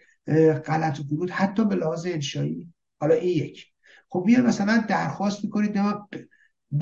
غلط 0.65 1.00
و 1.00 1.03
بود 1.03 1.29
حتی 1.29 1.65
به 1.65 1.75
لحاظ 1.75 2.06
انشایی. 2.06 2.74
حالا 3.00 3.15
این 3.15 3.46
یک. 3.46 3.65
خب 4.10 4.24
بیا 4.25 4.41
مثلا 4.41 4.86
درخواست 4.89 5.44
می‌کنید 5.44 5.79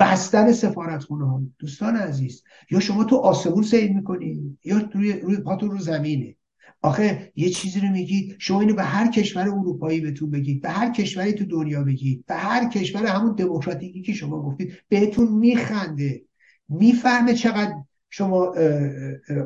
بستن 0.00 0.52
سفارت 0.52 1.02
خونه 1.02 1.30
ها 1.30 1.42
دوستان 1.58 1.96
عزیز 1.96 2.42
یا 2.70 2.80
شما 2.80 3.04
تو 3.04 3.16
آسمون 3.16 3.62
سیر 3.62 3.92
می‌کنید 3.92 4.58
یا 4.64 4.90
روی 4.94 5.12
روی 5.12 5.36
پاتون 5.36 5.70
رو 5.70 5.78
زمینه. 5.78 6.34
آخه 6.82 7.32
یه 7.36 7.50
چیزی 7.50 7.80
رو 7.80 7.88
میگید 7.88 8.36
شما 8.38 8.60
اینو 8.60 8.74
به 8.74 8.82
هر 8.82 9.10
کشور 9.10 9.42
اروپایی 9.42 10.00
بهتون 10.00 10.30
بگید 10.30 10.62
به 10.62 10.68
هر 10.68 10.92
کشوری 10.92 11.32
تو 11.32 11.44
دنیا 11.44 11.84
بگید 11.84 12.24
به 12.26 12.34
هر 12.34 12.68
کشور 12.68 13.06
همون 13.06 13.34
دموکراتیکی 13.34 14.02
که 14.02 14.12
شما 14.12 14.42
گفتید 14.42 14.72
بهتون 14.88 15.28
میخنده. 15.28 16.22
می‌فهمه 16.68 17.34
چقدر 17.34 17.74
شما 18.10 18.54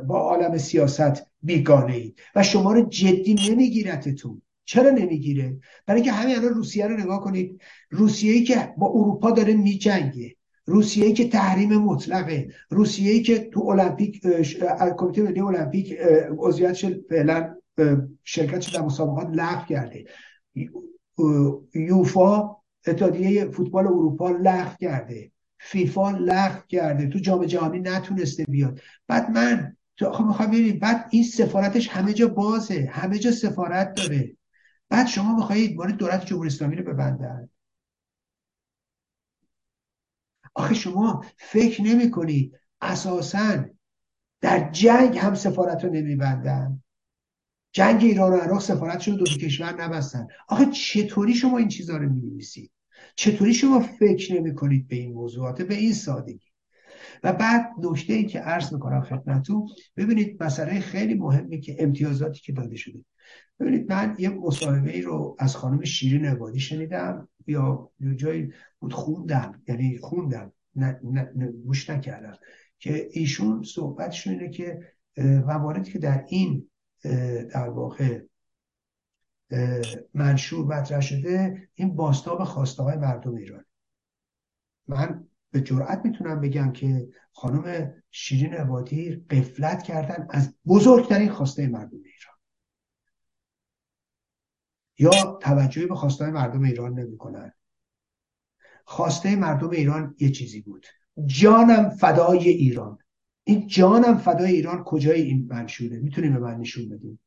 با 0.07 0.19
عالم 0.19 0.59
سیاست 0.59 1.27
بیگانه 1.43 1.95
اید 1.95 2.19
و 2.35 2.43
شما 2.43 2.73
رو 2.73 2.89
جدی 2.89 3.35
نمیگیرتتون. 3.35 4.43
چرا 4.65 4.91
نمی‌گیره؟ 4.91 5.59
برای 5.87 6.01
اینکه 6.01 6.17
همین 6.17 6.37
الان 6.37 6.55
روسیه 6.55 6.87
رو 6.87 6.97
نگاه 6.97 7.21
کنید. 7.21 7.61
روسیه 7.91 8.33
ای 8.33 8.45
که 8.45 8.75
با 8.79 8.87
اروپا 8.87 9.31
داره 9.31 9.55
میجنگه. 9.55 10.37
روسیه 10.65 11.13
که 11.13 11.29
تحریم 11.29 11.77
مطلقه. 11.77 12.49
روسیه 12.71 13.23
که 13.23 13.39
تو 13.39 13.61
المپیک 13.61 14.27
کمیته 14.97 15.23
ملی 15.23 15.41
المپیک 15.41 15.99
عضویتش 16.39 16.87
فعلا 17.09 17.55
شرکتش 18.25 18.69
در 18.69 18.83
مسابقات 18.83 19.29
لغو 19.33 19.67
کرده. 19.67 20.05
یوفا 21.75 22.57
اتحادیه 22.87 23.51
فوتبال 23.51 23.87
اروپا 23.87 24.31
لغو 24.31 24.75
کرده. 24.81 25.33
فیفا 25.59 26.11
لغو 26.11 26.61
کرده. 26.69 27.07
تو 27.07 27.19
جام 27.19 27.45
جهانی 27.45 27.79
نتونسته 27.79 28.45
بیاد. 28.45 28.81
بعد 29.09 29.31
من 29.31 29.77
خب 30.13 30.25
می‌خوام 30.25 30.51
ببینید 30.51 30.81
بعد 30.81 31.07
این 31.11 31.23
سفارتش 31.23 31.89
همه 31.89 32.13
جا 32.13 32.29
بازه. 32.29 32.89
همه 32.93 33.19
جا 33.19 33.31
سفارت 33.31 33.95
داره. 33.95 34.37
بعد 34.91 35.07
شما 35.07 35.37
می‌خواهید 35.37 35.77
مورد 35.77 35.97
دولت 35.97 36.27
جمهوری 36.27 36.47
اسلامی 36.47 36.77
رو 36.77 36.93
ببندن. 36.93 37.49
آخه 40.55 40.75
شما 40.75 41.25
فکر 41.37 41.83
نمی 41.83 42.11
کنید 42.11 42.59
اساسا 42.81 43.65
در 44.41 44.71
جنگ 44.71 45.19
هم 45.19 45.35
سفارت 45.35 45.85
رو 45.85 45.91
نمیبندن 45.91 46.83
جنگ 47.73 48.03
ایران 48.03 48.33
و 48.33 48.37
عراق 48.37 48.61
سفارتشون 48.61 49.17
دو 49.17 49.25
کشور 49.25 49.83
نبستن. 49.83 50.27
آخه 50.49 50.67
چطوری 50.67 51.35
شما 51.35 51.59
این 51.59 51.69
چیزها 51.69 51.97
رو 51.97 52.09
می 52.09 52.45
چطوری 53.17 53.55
شما 53.55 53.81
فکر 53.81 54.35
نمی 54.35 54.55
کنید 54.55 54.89
به 54.89 54.97
این 54.97 55.13
موضوعات 55.13 55.63
به 55.63 55.75
این 55.75 55.93
سادگی؟ 55.93 56.53
و 57.23 57.33
بعد 57.33 57.71
نکته 57.79 58.13
ای 58.13 58.25
که 58.25 58.41
عرض 58.41 58.73
می‌کنم 58.73 59.01
خدمتتون 59.01 59.69
ببینید 59.97 60.43
مسئله 60.43 60.81
خیلی 60.81 61.15
مهمی 61.15 61.61
که 61.61 61.77
امتیازاتی 61.79 62.41
که 62.41 62.53
داده 62.53 62.77
شده. 62.77 63.05
ببینید 63.61 63.93
من 63.93 64.17
یه 64.19 64.29
مصاحبه 64.29 64.91
ای 64.91 65.03
رو 65.03 65.37
از 65.39 65.57
خانم 65.57 65.85
شیرین 65.85 66.27
عبادی 66.27 66.61
شنیدم. 66.61 67.29
یا 67.47 67.91
جایی 68.17 68.53
بود 68.79 68.93
خوندم 68.93 69.63
یعنی 69.69 69.99
خوندم 69.99 70.53
نه, 70.75 71.01
گوش 71.65 71.91
نکردم. 71.91 72.39
که 72.79 73.09
ایشون 73.13 73.63
صحبتشون 73.63 74.33
اینه 74.33 74.51
که 74.51 74.81
مواردی 75.47 75.93
که 75.93 75.99
در 75.99 76.25
این 76.29 76.71
در 77.53 77.69
واقع 77.69 78.21
منشور 80.15 80.67
مطرح 80.67 81.01
شده 81.01 81.69
این 81.75 81.97
باستاب 81.97 82.45
خواسته 82.45 82.83
های 82.83 82.97
مردم 82.97 83.35
ایران 83.35 83.65
من 84.89 85.25
به 85.51 85.61
جرأت 85.61 86.01
می‌تونم 86.05 86.41
بگم 86.41 86.73
که 86.73 87.09
خانم 87.33 87.95
شیرین 88.11 88.55
عبادی 88.55 89.25
قفلت 89.31 89.83
کردن 89.83 90.27
از 90.31 90.55
بزرگترین 90.67 91.31
خواسته 91.31 91.67
مردم 91.67 91.99
یا 95.03 95.39
توجهی 95.41 95.87
به 95.87 95.95
خواسته 95.95 96.31
مردم 96.31 96.65
ایران 96.65 96.99
نمی‌کنن. 96.99 97.53
خواسته 98.85 99.37
مردم 99.37 99.71
ایران 99.71 100.17
یه 100.21 100.31
چیزی 100.31 100.61
بود. 100.61 100.87
جانم 101.27 101.91
فدای 101.91 102.49
ایران. 102.49 102.99
این 103.45 103.67
جانم 103.67 104.19
فدای 104.19 104.53
ایران 104.53 104.85
کجای 104.85 105.23
این 105.23 105.47
منشوره؟ 105.51 105.99
می‌تونیم 105.99 106.33
به 106.33 106.39
من 106.39 106.57
نشون 106.57 106.89
بدیم. 106.89 107.21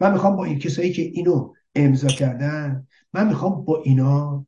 من 0.00 0.12
می‌خوام 0.12 0.36
با 0.36 0.44
این 0.44 0.58
کسایی 0.58 0.92
که 0.92 1.02
اینو 1.02 1.54
امضا 1.74 2.08
کردن 2.08 2.86
من 3.12 3.28
می‌خوام 3.28 3.64
با 3.64 3.82
اینا 3.82 4.46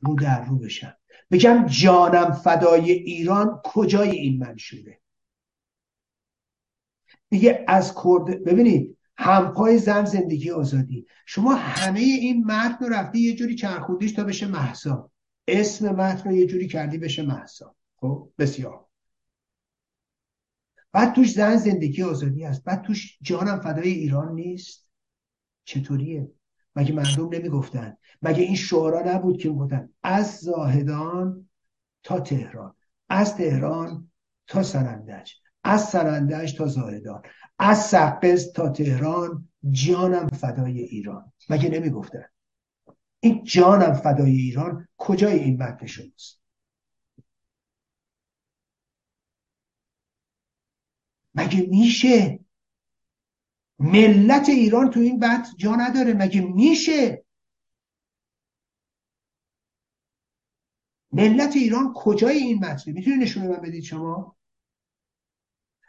رو 0.00 0.14
در 0.14 0.44
رو 0.44 0.58
بشم. 0.58 0.96
بگم 1.30 1.66
جانم 1.66 2.32
فدای 2.32 2.92
ایران 2.92 3.60
کجای 3.64 4.10
این 4.10 4.38
منشوره؟ 4.38 5.00
دیگه 7.30 7.64
از 7.68 7.94
کرد 7.94 8.44
ببینید 8.44 8.98
همپای 9.18 9.78
زن 9.78 10.04
زندگی 10.04 10.50
آزادی. 10.50 11.06
شما 11.26 11.54
همه 11.54 12.00
این 12.00 12.44
متن 12.44 12.84
رو 12.84 12.92
رفتی 12.92 13.20
یه 13.20 13.34
جوری 13.34 13.54
چرخوندیش 13.54 14.12
تا 14.12 14.24
بشه 14.24 14.46
محسا 14.46 15.10
اسم 15.48 15.88
متن 15.88 16.30
رو 16.30 16.36
یه 16.36 16.46
جوری 16.46 16.68
کردی 16.68 16.98
بشه 16.98 17.22
محسا 17.22 17.74
خب؟ 17.96 18.30
بسیار. 18.38 18.86
بعد 20.92 21.14
توش 21.14 21.32
زن 21.32 21.56
زندگی 21.56 22.02
آزادی 22.02 22.44
هست. 22.44 22.64
بعد 22.64 22.82
توش 22.82 23.18
جانم 23.22 23.60
فدای 23.60 23.90
ایران 23.90 24.34
نیست. 24.34 24.88
چطوریه؟ 25.64 26.30
مگه 26.76 26.94
مردم 26.94 27.28
نمی‌گفتن؟ 27.32 27.96
مگه 28.22 28.42
این 28.42 28.56
شعرا 28.56 29.02
نبود 29.06 29.38
که 29.38 29.48
می‌گفتن 29.48 29.88
از 30.02 30.36
زاهدان 30.36 31.48
تا 32.02 32.20
تهران 32.20 32.74
از 33.08 33.36
تهران 33.36 34.10
تا 34.46 34.62
سنندج 34.62 35.32
از 35.64 35.84
سنندج 35.84 36.56
تا 36.56 36.66
زاهدان 36.66 37.22
از 37.58 37.78
سقز 37.78 38.52
تا 38.52 38.68
تهران 38.68 39.48
جانم 39.70 40.26
فدای 40.28 40.80
ایران. 40.80 41.32
مگه 41.50 41.68
نمی‌گفتن؟ 41.68 42.24
این 43.20 43.44
جانم 43.44 43.92
فدای 43.92 44.30
ایران 44.30 44.88
کجای 44.96 45.38
این 45.38 45.62
متن 45.62 45.86
شماست؟ 45.86 46.40
مگه 51.34 51.66
میشه 51.70 52.40
ملت 53.78 54.48
ایران 54.48 54.90
تو 54.90 55.00
این 55.00 55.18
بحث 55.18 55.54
جا 55.56 55.76
نداره؟ 55.76 56.12
مگه 56.12 56.40
میشه 56.40 57.24
ملت 61.12 61.56
ایران 61.56 61.92
کجای 61.96 62.36
این 62.36 62.64
متنه 62.64 62.94
می‌تونی 62.94 63.16
نشونه 63.16 63.48
من 63.48 63.56
بدید 63.56 63.82
شما؟ 63.84 64.37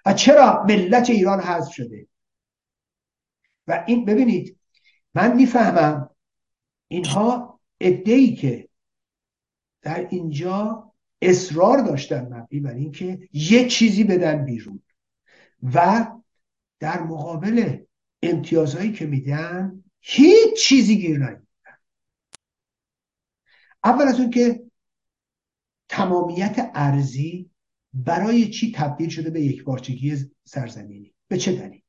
و 0.06 0.13
چرا 0.13 0.63
ملت 0.68 1.10
ایران 1.10 1.39
حذف 1.39 1.74
شده؟ 1.74 2.08
و 3.68 3.84
این 3.88 4.06
ببینید 4.06 4.60
من 5.13 5.36
می‌فهمم 5.36 6.10
اینها 6.88 7.60
ادهی 7.79 8.36
که 8.36 8.70
در 9.82 10.08
اینجا 10.10 10.91
اصرار 11.22 11.82
داشتن 11.82 12.22
مبنی 12.22 12.60
بر 12.60 12.73
اینکه 12.73 13.30
یه 13.34 13.67
چیزی 13.67 14.04
بدن 14.04 14.45
بیرون 14.45 14.84
و 15.63 16.08
در 16.80 17.04
مقابل 17.04 17.78
امتیازهایی 18.23 18.91
که 18.91 19.06
میدن 19.06 19.84
هیچ 20.00 20.60
چیزی 20.63 20.97
گیر 20.97 21.17
نمیدن. 21.17 21.47
اول 23.84 24.08
از 24.08 24.19
اون 24.19 24.30
که 24.30 24.63
تمامیت 25.89 26.71
ارزی 26.73 27.50
برای 27.93 28.49
چی 28.49 28.71
تبدیل 28.71 29.10
شده 29.10 29.30
به 29.30 29.41
یک 29.41 29.63
بارچگی 29.63 30.17
سرزمینی؟ 30.43 31.13
به 31.28 31.38
چه 31.38 31.56
دلیل؟ 31.56 31.82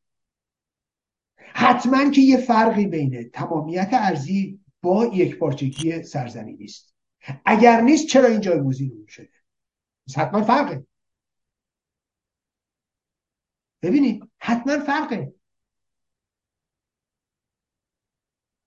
حتما 1.37 2.11
که 2.11 2.21
یه 2.21 2.37
فرقی 2.37 2.87
بینه 2.87 3.25
تمامیت 3.25 3.89
ارزی 3.93 4.61
با 4.83 5.07
یک 5.07 5.39
بارچگی 5.39 6.03
سرزمینی 6.03 6.65
است. 6.65 6.95
اگر 7.45 7.81
نیست 7.81 8.07
چرا 8.07 8.29
این 8.29 8.41
جایگزین 8.41 9.07
شده 9.09 9.31
حتما 10.17 10.43
فرقه. 10.43 10.87
ببینید 13.83 14.31
حتما 14.39 14.79
فرقه. 14.79 15.35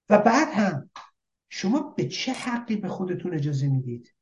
و 0.09 0.17
بعد 0.17 0.47
هم 0.53 0.89
شما 1.49 1.79
به 1.79 2.07
چه 2.07 2.33
حقی 2.33 2.75
به 2.75 2.87
خودتون 2.87 3.33
اجازه 3.33 3.67
می‌دید 3.67 4.13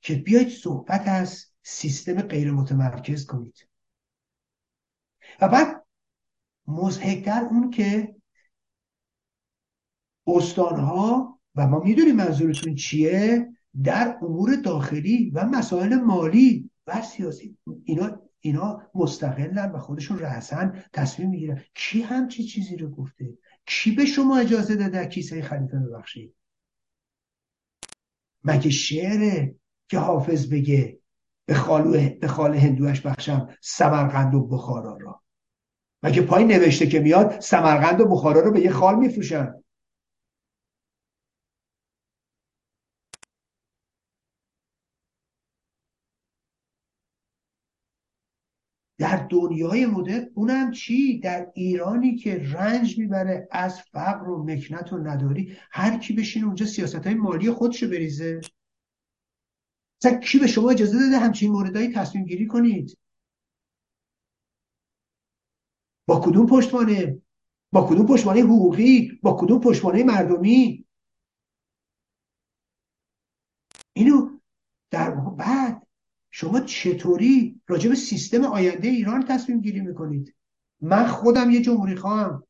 که 0.00 0.14
بیاید 0.14 0.48
صحبت 0.48 1.08
از 1.08 1.53
سیستم 1.66 2.22
غیر 2.22 2.50
متمرکز 2.50 3.26
کنید. 3.26 3.68
و 5.40 5.48
بعد 5.48 5.86
مزهکتر 6.66 7.44
اون 7.50 7.70
که 7.70 8.14
استانها 10.26 11.40
و 11.54 11.66
ما 11.66 11.78
می‌دونیم 11.78 12.16
منظورتون 12.16 12.74
چیه 12.74 13.48
در 13.84 14.18
امور 14.22 14.56
داخلی 14.56 15.30
و 15.30 15.44
مسائل 15.44 15.94
مالی 15.94 16.70
و 16.86 17.02
سیاسی 17.02 17.58
اینا 17.84 18.20
اینا 18.40 18.82
مستقلن 18.94 19.72
و 19.72 19.78
خودشون 19.78 20.18
رأسن 20.18 20.84
تصمیم 20.92 21.30
می‌گیرن. 21.30 21.62
کی 21.74 22.02
همچی 22.02 22.44
چیزی 22.44 22.76
رو 22.76 22.90
گفته؟ 22.90 23.38
کی 23.66 23.90
به 23.90 24.06
شما 24.06 24.38
اجازه 24.38 24.76
داده 24.76 25.06
کیسه 25.06 25.42
خلیفه 25.42 25.76
ببخشید؟ 25.76 26.34
مگه 28.44 28.70
شعره 28.70 29.54
که 29.88 29.98
حافظ 29.98 30.46
بگه 30.46 30.98
به 31.46 31.54
خالو 31.54 32.10
به 32.20 32.28
خال 32.28 32.54
هندوش 32.54 33.00
بخشم 33.00 33.48
سمرقند 33.60 34.34
و 34.34 34.46
بخارا 34.46 34.96
را. 34.96 35.22
مگه 36.02 36.22
پای 36.22 36.44
نوشته 36.44 36.86
که 36.86 37.00
میاد 37.00 37.40
سمرقند 37.40 38.00
و 38.00 38.08
بخارا 38.08 38.40
رو 38.40 38.52
به 38.52 38.60
یه 38.60 38.70
خال 38.70 38.96
میفروشن؟ 38.96 39.54
در 48.98 49.26
دنیای 49.30 49.86
مدرن 49.86 50.30
اونم 50.34 50.70
چی؟ 50.70 51.20
در 51.20 51.46
ایرانی 51.54 52.16
که 52.16 52.42
رنج 52.52 52.98
می‌بره 52.98 53.48
از 53.50 53.80
فقر 53.80 54.28
و 54.28 54.44
مکنت 54.44 54.92
و 54.92 54.98
نداری 54.98 55.56
هر 55.70 55.98
کی 55.98 56.14
بشین 56.14 56.44
اونجا 56.44 56.66
سیاست 56.66 57.06
های 57.06 57.14
مالی 57.14 57.50
خودشو 57.50 57.88
بریزه. 57.88 58.40
مثلا 60.04 60.18
کی 60.18 60.38
به 60.38 60.46
شما 60.46 60.70
اجازه 60.70 60.98
داده 60.98 61.18
همچین 61.18 61.52
موردهایی 61.52 61.92
تصمیم 61.92 62.24
گیری 62.24 62.46
کنید؟ 62.46 62.98
با 66.06 66.20
کدوم 66.20 66.46
پشتوانه؟ 66.46 67.22
با 67.72 67.86
کدوم 67.86 68.06
پشتوانه 68.06 68.40
حقوقی؟ 68.40 69.18
با 69.22 69.36
کدوم 69.40 69.60
پشتوانه 69.60 70.04
مردمی؟ 70.04 70.84
اینو 73.92 74.38
در 74.90 75.10
بعد 75.10 75.86
شما 76.30 76.60
چطوری 76.60 77.60
راجع 77.66 77.88
به 77.88 77.94
سیستم 77.94 78.44
آینده 78.44 78.88
ایران 78.88 79.24
تصمیم 79.24 79.60
گیری 79.60 79.80
می‌کنید؟ 79.80 80.34
من 80.80 81.06
خودم 81.06 81.50
یه 81.50 81.60
جمهوری 81.60 81.96
خواهم. 81.96 82.44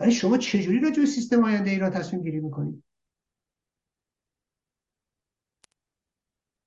ولی 0.00 0.12
شما 0.12 0.38
چجوری 0.38 0.80
راجع 0.80 1.00
به 1.00 1.06
سیستم 1.06 1.44
آینده 1.44 1.70
ایران 1.70 1.90
تصمیم 1.90 2.22
گیری 2.22 2.40
می‌کنید؟ 2.40 2.85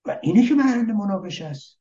و 0.09 0.19
اینه 0.21 0.47
که 0.47 0.55
محل 0.55 0.91
مناقشه 0.91 1.45
است. 1.45 1.79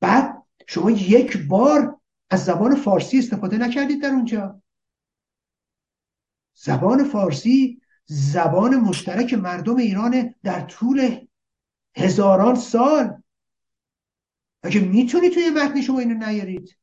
بعد 0.00 0.46
شما 0.68 0.90
یک 0.90 1.36
بار 1.48 2.00
از 2.30 2.44
زبان 2.44 2.74
فارسی 2.74 3.18
استفاده 3.18 3.56
نکردید 3.58 4.02
در 4.02 4.08
اونجا. 4.08 4.62
زبان 6.54 7.04
فارسی 7.04 7.82
زبان 8.04 8.76
مشترک 8.76 9.34
مردم 9.34 9.76
ایران 9.76 10.34
در 10.42 10.66
طول 10.66 11.26
هزاران 11.96 12.54
سال. 12.54 13.22
اگه 14.62 14.80
می‌تونی 14.80 15.30
توی 15.30 15.50
متن 15.50 15.80
شما 15.80 15.98
اینو 15.98 16.26
نیارید. 16.26 16.76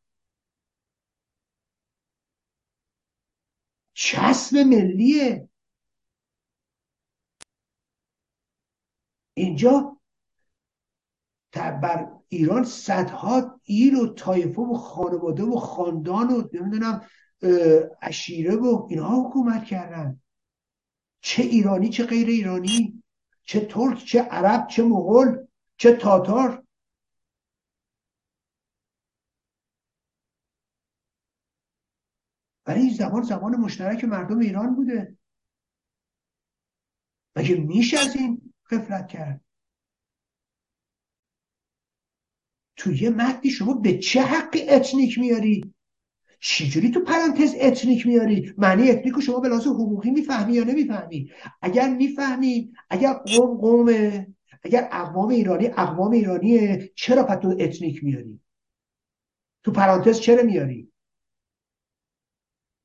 چسب 3.93 4.57
ملیه. 4.57 5.49
اینجا 9.37 9.97
بر 11.51 12.11
ایران 12.27 12.63
صدها 12.63 13.61
ایل 13.63 13.95
و 13.95 14.13
طایفه 14.13 14.61
و 14.61 14.73
خانواده 14.73 15.43
و 15.43 15.55
خاندان 15.55 16.31
و 16.31 16.49
نمی‌دونم 16.53 17.07
اشیره 18.01 18.55
و 18.55 18.87
اینها 18.89 19.21
حکومت 19.21 19.65
کردن. 19.65 20.21
چه 21.21 21.43
ایرانی 21.43 21.89
چه 21.89 22.05
غیر 22.05 22.27
ایرانی 22.27 23.03
چه 23.43 23.65
ترک 23.65 23.97
چه 24.05 24.21
عرب 24.21 24.67
چه 24.67 24.83
مغول 24.83 25.45
چه 25.77 25.95
تاتار. 25.95 26.63
ولی 32.65 32.79
این 32.79 32.93
زبان 32.93 33.23
زبان 33.23 33.55
مشترک 33.55 34.03
مردم 34.03 34.39
ایران 34.39 34.75
بوده. 34.75 35.17
مگه 37.35 37.55
میشه 37.55 37.99
از 37.99 38.15
این 38.15 38.53
غفلت 38.71 39.07
کرد. 39.07 39.41
تو 42.77 42.91
یه 42.91 43.09
متنی 43.09 43.51
شما 43.51 43.73
به 43.73 43.97
چه 43.97 44.21
حقی 44.21 44.69
ethnic 44.69 45.19
میاری؟ 45.19 45.73
چجوری 46.39 46.91
تو 46.91 46.99
پرانتز 46.99 47.55
ethnic 47.59 48.07
میاری؟ 48.07 48.53
معنی 48.57 48.89
ethnic 48.89 49.13
رو 49.13 49.21
شما 49.21 49.39
به 49.39 49.49
لحاظ 49.49 49.67
حقوقی 49.67 50.11
می‌فهمی 50.11 50.53
یا 50.53 50.63
نمی‌فهمی؟ 50.63 51.31
اگر 51.61 51.93
می‌فهمی 51.93 52.73
اگر 52.89 53.13
قوم 53.13 53.57
قومه 53.57 54.27
اگر 54.63 54.89
اقوام 54.91 55.29
ایرانی 55.29 55.67
اقوام 55.67 56.11
ایرانیه 56.11 56.91
چرا 56.95 57.23
پس 57.23 57.37
تو 57.41 57.55
ethnic 57.59 58.03
میاری؟ 58.03 58.39
تو 59.63 59.71
پرانتز 59.71 60.19
چرا 60.19 60.43
میاری؟ 60.43 60.91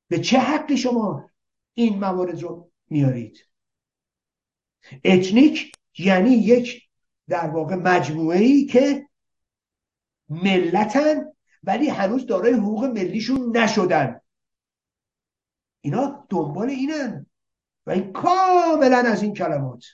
به 0.07 0.19
چه 0.19 0.39
حقی 0.39 0.77
شما 0.77 1.29
این 1.73 1.99
موارد 1.99 2.41
رو 2.41 2.71
میارید؟ 2.89 3.50
اتنیک 5.03 5.71
یعنی 5.97 6.29
یک 6.29 6.81
در 7.27 7.49
واقع 7.49 7.75
مجموعه 7.75 8.39
ای 8.39 8.65
که 8.65 9.07
ملتن 10.29 11.25
ولی 11.63 11.89
هنوز 11.89 12.25
دارای 12.25 12.53
حقوق 12.53 12.83
ملیشون 12.83 13.57
نشدن. 13.57 14.21
اینا 15.81 16.25
دنبال 16.29 16.69
اینن. 16.69 17.25
و 17.85 17.91
این 17.91 18.13
کاملا 18.13 18.97
از 18.97 19.23
این 19.23 19.33
کلمات 19.33 19.85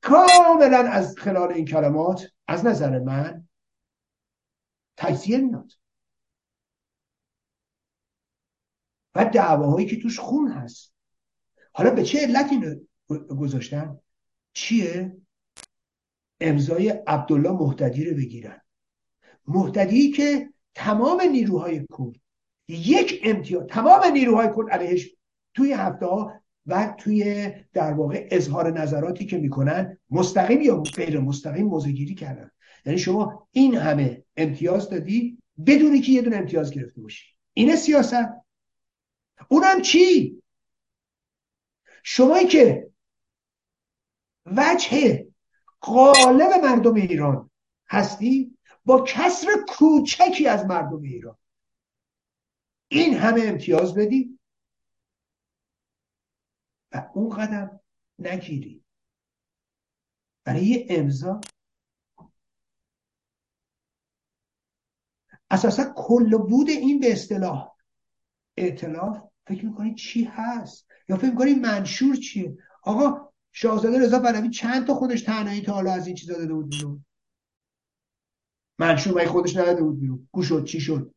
کاملا 0.00 0.78
از 0.78 1.16
خلال 1.18 1.52
این 1.52 1.64
کلمات 1.64 2.32
از 2.46 2.66
نظر 2.66 2.98
من 2.98 3.48
تجزیه 4.96 5.38
میاد. 5.38 5.72
و 9.14 9.24
دعواهایی 9.24 9.86
که 9.86 10.02
توش 10.02 10.18
خون 10.18 10.48
هست. 10.52 10.92
حالا 11.72 11.90
به 11.90 12.02
چه 12.02 12.18
علتی 12.20 12.87
گذاشتن 13.08 13.98
چیه؟ 14.52 15.16
امضای 16.40 16.88
عبدالله 16.88 17.50
محتدی 17.50 18.04
رو 18.04 18.16
بگیرن. 18.16 18.60
محتدی 19.46 20.10
که 20.10 20.48
تمام 20.74 21.20
نیروهای 21.20 21.78
کرد 21.78 22.20
یک 22.68 23.20
امتیاز 23.24 23.66
تمام 23.66 24.04
نیروهای 24.12 24.48
کرد 24.56 24.70
علیهش 24.70 25.10
توی 25.54 25.72
هفته 25.72 26.06
ها 26.06 26.32
و 26.66 26.94
توی 26.98 27.52
در 27.72 27.92
واقع 27.92 28.28
اظهار 28.30 28.80
نظراتی 28.80 29.26
که 29.26 29.38
می‌کنن 29.38 29.98
مستقیم 30.10 30.60
یا 30.60 30.80
غیر 30.80 31.20
مستقیم 31.20 31.66
موزگیری 31.66 32.14
کردن. 32.14 32.50
یعنی 32.86 32.98
شما 32.98 33.48
این 33.52 33.74
همه 33.74 34.24
امتیاز 34.36 34.90
دادی 34.90 35.38
بدونی 35.66 36.00
که 36.00 36.12
یه 36.12 36.22
دونه 36.22 36.36
امتیاز 36.36 36.70
گرفته 36.70 37.00
باشی. 37.00 37.24
اینه 37.54 37.76
سیاست. 37.76 38.28
اونم 39.48 39.82
چی؟ 39.82 40.42
شمایی 42.02 42.46
که 42.46 42.90
وجه 44.56 45.26
غالب 45.82 46.52
مردم 46.64 46.94
ایران 46.94 47.50
هستی 47.88 48.58
با 48.84 49.04
کسر 49.08 49.46
کوچکی 49.68 50.46
از 50.46 50.66
مردم 50.66 51.02
ایران. 51.02 51.36
این 52.88 53.14
همه 53.14 53.42
امتیاز 53.44 53.94
بدی 53.94 54.38
و 56.92 57.10
اون 57.14 57.28
قدم 57.28 57.80
نگیری. 58.18 58.84
برای 60.44 60.64
یه 60.64 60.86
امضا. 60.88 61.40
اساسا 65.50 65.92
کل 65.96 66.36
بود 66.36 66.68
این 66.68 67.00
به 67.00 67.12
اصطلاح 67.12 67.74
اعتلاف 68.56 69.24
فکر 69.46 69.64
می‌کنید 69.64 69.96
چی 69.96 70.24
هست؟ 70.24 70.86
یا 71.08 71.16
فکر 71.16 71.30
می‌کنید 71.30 71.58
منشور 71.58 72.16
چیه؟ 72.16 72.58
آقا 72.82 73.27
شاهزاده 73.52 73.98
رضا 73.98 74.18
پهلوی 74.18 74.50
چند 74.50 74.86
تا 74.86 74.94
خودش 74.94 75.22
تنهایی 75.22 75.62
تا 75.62 75.72
حالا 75.72 75.92
از 75.92 76.06
این 76.06 76.16
چیزا 76.16 76.34
داده 76.34 76.54
بود 76.54 76.70
بیرون؟ 76.70 77.04
منشور 78.78 79.24
خودش 79.24 79.56
نداده 79.56 79.82
بود 79.82 80.00
بیرون. 80.00 80.28
گوش 80.32 80.48
شد؟ 80.48 80.64
چی 80.64 80.80
شد؟ 80.80 81.14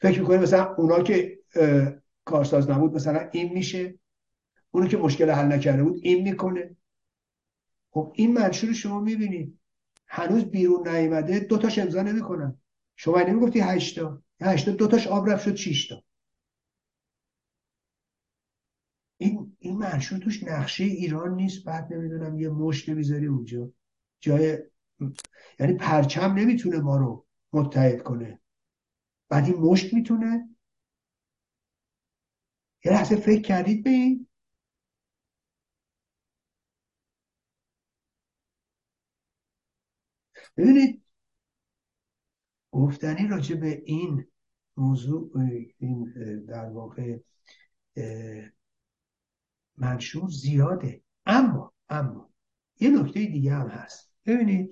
فکر 0.00 0.20
می‌کنید 0.20 0.40
مثلا 0.40 0.74
اونا 0.74 1.02
که 1.02 1.38
کارساز 2.24 2.70
نبود 2.70 2.94
مثلا 2.94 3.28
این 3.32 3.52
میشه؟ 3.52 3.98
اونو 4.70 4.88
که 4.88 4.96
مشکل 4.96 5.30
حل 5.30 5.52
نکرده 5.52 5.84
بود 5.84 6.00
این 6.02 6.22
می‌کنه؟ 6.22 6.76
خب 7.90 8.12
این 8.16 8.32
منشور 8.32 8.72
شما 8.72 9.00
می‌بینید 9.00 9.58
هنوز 10.06 10.44
بیرون 10.44 10.88
نیومده 10.88 11.40
دو 11.40 11.58
تاش 11.58 11.78
امضا 11.78 12.02
نمی‌کنن. 12.02 12.58
شما 12.96 13.20
نمی‌گفتی 13.20 13.60
هشتا 13.60 14.22
هشتا 14.40 14.72
دو 14.72 14.86
تاش 14.86 15.06
آب 15.06 15.30
رفت 15.30 15.44
شد 15.44 15.54
6 15.54 15.88
تا. 15.88 16.02
این 19.62 19.78
منشور 19.78 20.18
توش 20.18 20.42
نقشه 20.42 20.84
ایران 20.84 21.34
نیست 21.34 21.64
بعد 21.64 21.92
نمی‌دونم 21.92 22.38
یه 22.38 22.48
مشت 22.48 22.88
نمی‌ذاری 22.88 23.26
اونجا. 23.26 23.72
جای 24.20 24.58
یعنی 25.60 25.74
پرچم 25.74 26.34
نمی‌تونه 26.34 26.78
ما 26.80 26.96
رو 26.96 27.26
متحد 27.52 28.02
کنه. 28.02 28.40
بعد 29.28 29.44
این 29.44 29.56
مشت 29.56 29.94
می‌تونه. 29.94 30.48
یه 32.84 32.92
لحظه 32.92 33.16
فکر 33.16 33.42
کردید 33.42 33.84
به 33.84 33.90
این؟ 33.90 34.28
ببینید. 40.56 41.02
گفتنی 42.72 43.28
راجع 43.28 43.56
به 43.56 43.82
این 43.84 44.26
موضوع 44.76 45.30
این 45.78 46.04
در 46.48 46.64
واقع 46.70 47.18
منشور 49.76 50.30
زیاده. 50.30 51.00
اما 51.26 51.72
اما 51.88 52.30
یه 52.80 52.90
نکته 52.90 53.26
دیگه 53.26 53.54
هم 53.54 53.68
هست. 53.68 54.12
ببینید 54.26 54.70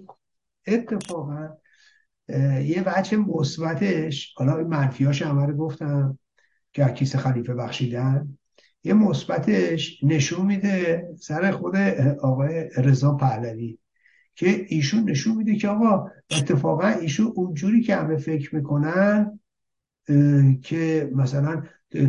اتفاقا 0.66 1.48
یه 2.64 2.82
وجه 2.86 3.16
مثبتش 3.16 4.34
حالا 4.36 4.68
منفیاش 4.68 5.22
رو 5.22 5.56
گفتم 5.56 6.18
که 6.72 6.84
کیسه 6.84 7.18
خلیفه 7.18 7.54
بخشیدن 7.54 8.38
یه 8.84 8.94
مثبتش 8.94 10.04
نشون 10.04 10.46
میده 10.46 11.08
سر 11.20 11.50
خود 11.50 11.76
آقای 12.22 12.70
رضا 12.76 13.14
پهلوی 13.14 13.78
که 14.34 14.66
ایشون 14.68 15.10
نشون 15.10 15.36
میده 15.36 15.56
که 15.56 15.68
آقا 15.68 16.10
اتفاقا 16.30 16.88
ایشون 16.88 17.32
اونجوری 17.34 17.82
که 17.82 17.96
همه 17.96 18.16
فکر 18.16 18.54
می‌کنن 18.54 19.40
که 20.62 21.10
مثلا 21.14 21.62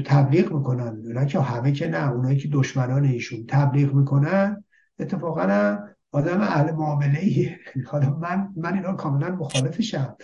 تبلیغ 0.06 0.54
می‌کنن. 0.54 1.02
نه 1.02 1.26
که 1.26 1.40
همه 1.40 1.72
که 1.72 1.88
نه 1.88 2.12
اونایی 2.12 2.38
که 2.38 2.50
دشمنان 2.52 3.06
ایشون 3.06 3.46
تبلیغ 3.48 3.94
می‌کنن 3.94 4.64
اتفاقا 5.00 5.78
آدم 6.12 6.42
اهل 6.42 6.72
معامله 6.72 7.20
ای 7.20 7.50
حالا 7.92 8.10
من 8.10 8.54
من 8.56 8.74
اینا 8.74 8.94
کاملا 8.94 9.36
مخالفشم. 9.36 10.16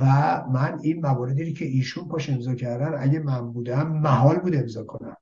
و 0.00 0.04
من 0.52 0.78
این 0.82 1.00
مواردی 1.00 1.52
که 1.52 1.64
ایشون 1.64 2.08
پاش 2.08 2.30
امضا 2.30 2.54
کردن 2.54 2.94
اگه 2.98 3.18
من 3.18 3.52
بودم 3.52 3.92
محال 3.92 4.36
بود 4.36 4.54
امضا 4.54 4.84
کنم. 4.84 5.16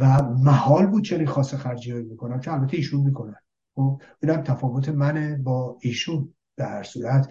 و 0.00 0.22
محال 0.22 0.86
بود 0.86 1.04
چنین 1.04 1.26
خاص 1.26 1.54
خرجی 1.54 1.92
هایی 1.92 2.04
می‌کنم 2.04 2.40
که 2.40 2.52
البته 2.52 2.76
ایشون 2.76 3.00
می‌کنن. 3.00 3.36
خب 3.74 4.02
اینم 4.22 4.42
تفاوت 4.42 4.88
منه 4.88 5.36
با 5.36 5.78
ایشون. 5.80 6.32
در 6.56 6.68
هر 6.68 6.82
صورت 6.82 7.28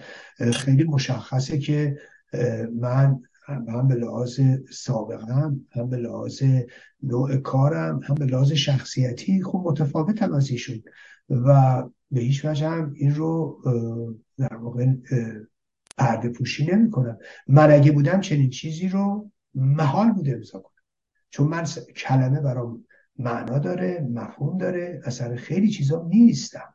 خیلی 0.53 0.83
مشخصه 0.83 1.57
که 1.57 1.97
من 2.81 3.21
هم 3.47 3.87
به 3.87 3.95
لحاظ 3.95 4.39
سابقم 4.71 5.61
هم 5.71 5.89
به 5.89 5.97
لحاظ 5.97 6.43
نوع 7.03 7.37
کارم 7.37 7.99
هم 8.03 8.15
به 8.15 8.25
لحاظ 8.25 8.51
شخصیتی 8.51 9.41
خوب 9.41 9.67
متفاوتم 9.67 10.33
از 10.33 10.49
ایشون. 10.49 10.83
و 11.29 11.83
به 12.11 12.21
هیچ 12.21 12.45
وجه 12.45 12.69
هم 12.69 12.93
این 12.95 13.15
رو 13.15 13.61
در 14.37 14.55
واقع 14.55 14.85
پرده 15.97 16.29
پوشی 16.29 16.65
نمی 16.65 16.89
کنم. 16.91 17.17
من 17.47 17.71
اگه 17.71 17.91
بودم 17.91 18.21
چنین 18.21 18.49
چیزی 18.49 18.87
رو 18.87 19.31
محال 19.55 20.11
بوده 20.11 20.31
امضا 20.31 20.59
کنم. 20.59 20.83
چون 21.29 21.47
من 21.47 21.65
کلمه 21.95 22.41
برام 22.41 22.85
معنا 23.19 23.59
داره 23.59 24.07
مفهوم 24.11 24.57
داره 24.57 25.01
اثر 25.05 25.35
خیلی 25.35 25.69
چیزا 25.69 26.07
نیستم. 26.09 26.73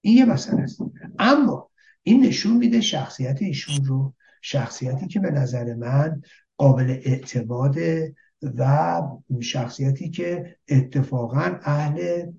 این 0.00 0.18
یه 0.18 0.24
مسئله 0.24 0.62
است. 0.62 0.80
اما 1.18 1.70
این 2.02 2.24
نشون 2.24 2.56
میده 2.56 2.80
شخصیت 2.80 3.42
ایشون 3.42 3.84
رو 3.84 4.14
شخصیتی 4.40 5.06
که 5.06 5.20
به 5.20 5.30
نظر 5.30 5.74
من 5.74 6.22
قابل 6.56 6.90
اعتماده 6.90 8.14
و 8.58 9.00
شخصیتی 9.40 10.10
که 10.10 10.56
اتفاقا 10.68 11.58
اهل 11.62 12.30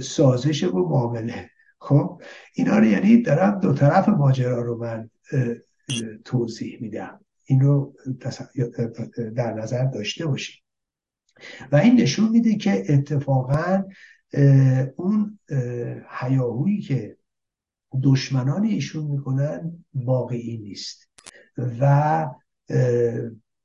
سازش 0.00 0.64
و 0.64 0.88
معامله. 0.88 1.50
خب 1.78 2.22
اینا 2.54 2.78
رو 2.78 2.84
یعنی 2.84 3.22
دارم 3.22 3.60
دو 3.60 3.72
طرف 3.72 4.08
ماجرا 4.08 4.62
رو 4.62 4.78
من 4.78 5.10
توضیح 6.24 6.78
میدم. 6.80 7.20
این 7.44 7.60
رو 7.60 7.94
در 9.36 9.54
نظر 9.54 9.84
داشته 9.84 10.26
باشید 10.26 10.62
و 11.72 11.76
این 11.76 12.00
نشون 12.00 12.28
میده 12.28 12.54
که 12.54 12.84
اتفاقا 12.88 13.82
اون 14.96 15.38
حیاهویی 16.08 16.80
که 16.80 17.16
دشمنان 18.02 18.64
ایشون 18.64 19.04
می‌کنن 19.04 19.84
واقعی 19.94 20.58
نیست. 20.58 21.08
و 21.58 22.26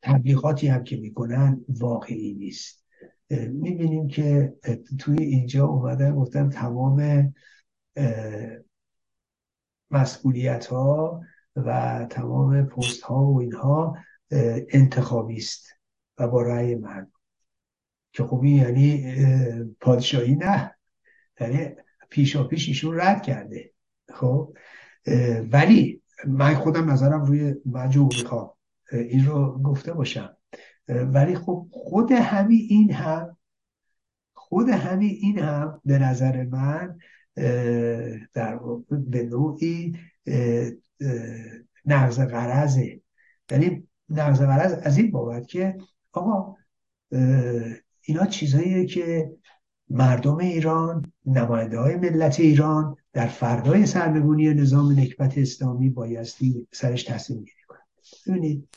تبلیغاتی 0.02 0.68
هم 0.68 0.84
که 0.84 0.98
می‌کنن 0.98 1.66
واقعی 1.70 2.34
نیست. 2.34 2.86
می‌بینیم 3.30 4.08
که 4.08 4.54
توی 5.00 5.24
اینجا 5.24 5.66
اومدن 5.66 6.16
گفتن 6.16 6.50
تمام 6.50 7.34
مسئولیت 9.92 10.66
ها 10.66 11.22
و 11.56 12.08
تمام 12.10 12.66
پست 12.66 13.02
ها 13.02 13.26
و 13.26 13.40
اینها 13.40 13.98
انتخابی 14.70 15.38
است 15.38 15.68
و 16.18 16.28
با 16.28 16.42
رأی 16.42 16.76
مردم 16.76 17.12
که 18.14 18.24
خب 18.24 18.44
یعنی 18.44 19.16
پادشاهی 19.82 20.36
نه. 20.36 20.76
یعنی 21.40 21.76
پیشا 22.10 22.44
پیش 22.44 22.68
ایشون 22.68 23.00
رد 23.00 23.22
کرده. 23.22 23.74
خب 24.10 24.54
ولی 25.52 25.99
من 26.28 26.56
خودم 26.56 26.92
نظرم 26.92 27.22
روی 27.22 27.56
مجموع 27.66 28.10
می‌خوام 28.18 28.50
این 28.92 29.26
رو 29.26 29.62
گفته 29.62 29.94
باشم. 29.94 30.38
ولی 30.88 31.36
خب 31.36 31.68
خود 31.72 32.12
همین 32.12 32.68
این 32.70 32.92
هم 32.92 33.38
خود 34.34 34.70
همین 34.70 35.18
این 35.22 35.40
هم 35.40 35.82
به 35.86 36.00
نظر 36.00 36.44
من 36.44 36.98
در 38.34 38.60
به 38.90 39.24
نوعی 39.24 39.98
نقض 41.86 42.20
قرضه 42.20 43.02
یعنی 43.52 43.88
نقض 44.10 44.42
قرض 44.42 44.74
از 44.84 44.98
این 44.98 45.12
بابت 45.12 45.48
که 45.48 45.78
آقا 46.12 46.56
اینا 48.02 48.26
چیزاییه 48.30 48.86
که 48.86 49.32
مردم 49.90 50.38
ایران 50.38 51.12
نماینده 51.26 51.80
های 51.80 51.96
ملت 51.96 52.40
ایران 52.40 52.96
در 53.14 53.28
فردای 53.28 53.86
سرنگونی 53.86 54.54
نظام 54.54 55.00
نکبت 55.00 55.38
اسلامی 55.38 55.90
بایستی 55.90 56.68
سرش 56.72 57.04
تصمیم 57.04 57.40
گیری 57.40 57.62
کنن 57.68 57.80
ببینید 58.28 58.68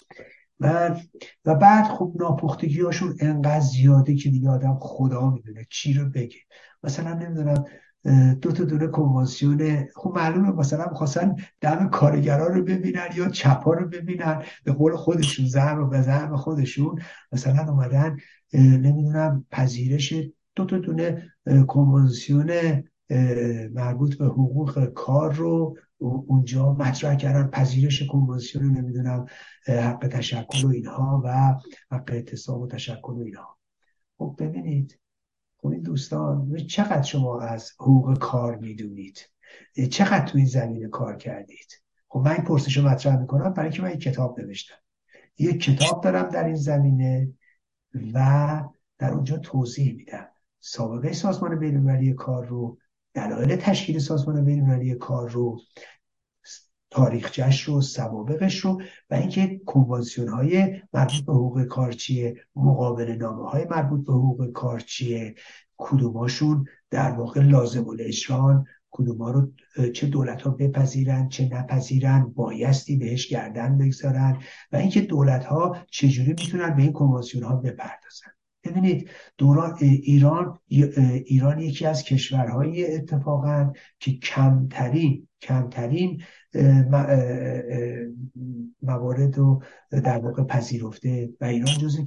و 1.44 1.54
بعد 1.54 1.84
خب 1.84 2.12
ناپختگی 2.20 2.80
هاشون 2.80 3.16
انقدر 3.20 3.60
زیاده 3.60 4.14
که 4.14 4.30
دیگه 4.30 4.50
آدم 4.50 4.78
خدا 4.80 5.30
می‌دونه 5.30 5.66
چی 5.70 5.94
رو 5.94 6.08
بگه. 6.08 6.38
مثلا 6.82 7.14
نمی‌دونم 7.14 7.64
دو 8.34 8.52
تا 8.52 8.64
دونه 8.64 8.86
کنوانسیون 8.86 9.88
خب 9.94 10.12
معلومه 10.16 10.50
مثلا 10.52 10.86
می‌خواستن 10.90 11.36
دم 11.60 11.88
کارگرا 11.88 12.46
رو 12.46 12.64
ببینن 12.64 13.08
یا 13.16 13.28
چپا 13.28 13.74
رو 13.74 13.88
ببینن 13.88 14.42
به 14.64 14.72
قول 14.72 14.96
خودشون 14.96 15.46
زن 15.46 15.76
رو 15.76 15.86
به 15.86 16.02
زن 16.02 16.36
خودشون. 16.36 17.00
مثلا 17.32 17.72
اومدن 17.72 18.16
نمی‌دونم 18.54 19.46
پذیرش 19.50 20.14
دو 20.54 20.64
تا 20.64 20.78
دونه 20.78 21.32
کنوانسیون 21.68 22.50
مربوط 23.72 24.14
به 24.14 24.24
حقوق 24.24 24.84
کار 24.84 25.32
رو 25.32 25.76
اونجا 25.98 26.72
مطرح 26.72 27.14
کردن. 27.14 27.46
پذیرش 27.46 28.02
کنوانسیون 28.02 28.64
نمی‌دونم 28.64 29.26
حق 29.66 30.08
تشکل 30.08 30.64
و 30.64 30.68
اینها 30.68 31.22
و 31.24 31.54
حق 31.90 32.10
اعتصاب 32.12 32.60
و 32.60 32.66
تشکل 32.66 33.12
و 33.12 33.20
اینها. 33.20 33.58
خب 34.18 34.36
ببینید 34.38 34.98
خب 35.58 35.68
این 35.68 35.82
دوستان 35.82 36.56
چقدر 36.56 37.02
شما 37.02 37.40
از 37.40 37.70
حقوق 37.80 38.18
کار 38.18 38.56
می‌دونید؟ 38.56 39.18
چقدر 39.90 40.26
تو 40.26 40.38
این 40.38 40.46
زمینه 40.46 40.88
کار 40.88 41.16
کردید؟ 41.16 41.82
خب 42.08 42.20
من 42.20 42.30
این 42.32 42.44
پرسش 42.44 42.76
رو 42.76 42.88
مطرح 42.88 43.20
می‌کنم 43.20 43.52
برای 43.52 43.68
اینکه 43.68 43.82
من 43.82 43.90
یک 43.90 44.00
کتاب 44.00 44.40
نوشتم. 44.40 44.74
یک 45.38 45.62
کتاب 45.62 46.04
دارم 46.04 46.28
در 46.28 46.44
این 46.44 46.54
زمینه 46.54 47.32
و 48.14 48.62
در 48.98 49.12
اونجا 49.12 49.36
توضیح 49.36 49.96
میدم. 49.96 50.28
سابقه 50.64 51.12
سازمان 51.12 51.58
بینالمللی 51.58 52.12
کار 52.12 52.46
رو 52.46 52.78
دلایل 53.14 53.56
تشکیل 53.56 53.98
سازمان 53.98 54.44
بینالمللی 54.44 54.94
کار 54.94 55.30
رو 55.30 55.60
تاریخچش 56.90 57.62
رو 57.62 57.80
سوابقش 57.80 58.58
رو 58.58 58.82
و 59.10 59.14
اینکه 59.14 59.60
کنوانسیون 59.66 60.28
های 60.28 60.80
مربوط 60.92 61.24
به 61.26 61.32
حقوق 61.32 61.64
کار 61.64 61.92
چیه 61.92 62.36
مقابل 62.56 63.10
نامه 63.10 63.50
های 63.50 63.64
مربوط 63.64 64.06
به 64.06 64.12
حقوق 64.12 64.52
کار 64.52 64.80
چیه 64.80 65.34
کدوماشون 65.76 66.66
در 66.90 67.10
واقع 67.10 67.40
لازم 67.40 67.88
الاجران 67.88 68.66
کدوما 68.90 69.30
رو 69.30 69.52
چه 69.94 70.06
دولت 70.06 70.42
ها 70.42 70.50
بپذیرن 70.50 71.28
چه 71.28 71.48
نپذیرن 71.52 72.32
بایستی 72.36 72.96
بهش 72.96 73.28
گردن 73.28 73.78
بگذارن 73.78 74.42
و 74.72 74.76
اینکه 74.76 75.00
دولت 75.00 75.44
ها 75.44 75.76
چجوری 75.90 76.32
می‌تونن 76.32 76.76
به 76.76 76.82
این 76.82 76.92
کنوانسیون 76.92 77.44
ها 77.44 77.56
بپردازن. 77.56 78.31
ببینید 78.64 79.10
دوران 79.38 79.76
ایران 79.80 80.58
ایران 81.24 81.58
یکی 81.58 81.86
از 81.86 82.04
کشورهای 82.04 82.94
اتفاقا 82.94 83.72
که 83.98 84.18
کمترین 84.18 85.28
کمترین 85.42 86.22
موارد 88.82 89.38
رو 89.38 89.62
در 89.90 90.18
واقع 90.18 90.42
پذیرفته 90.42 91.30
و 91.40 91.44
ایران 91.44 91.74
جز 91.78 92.00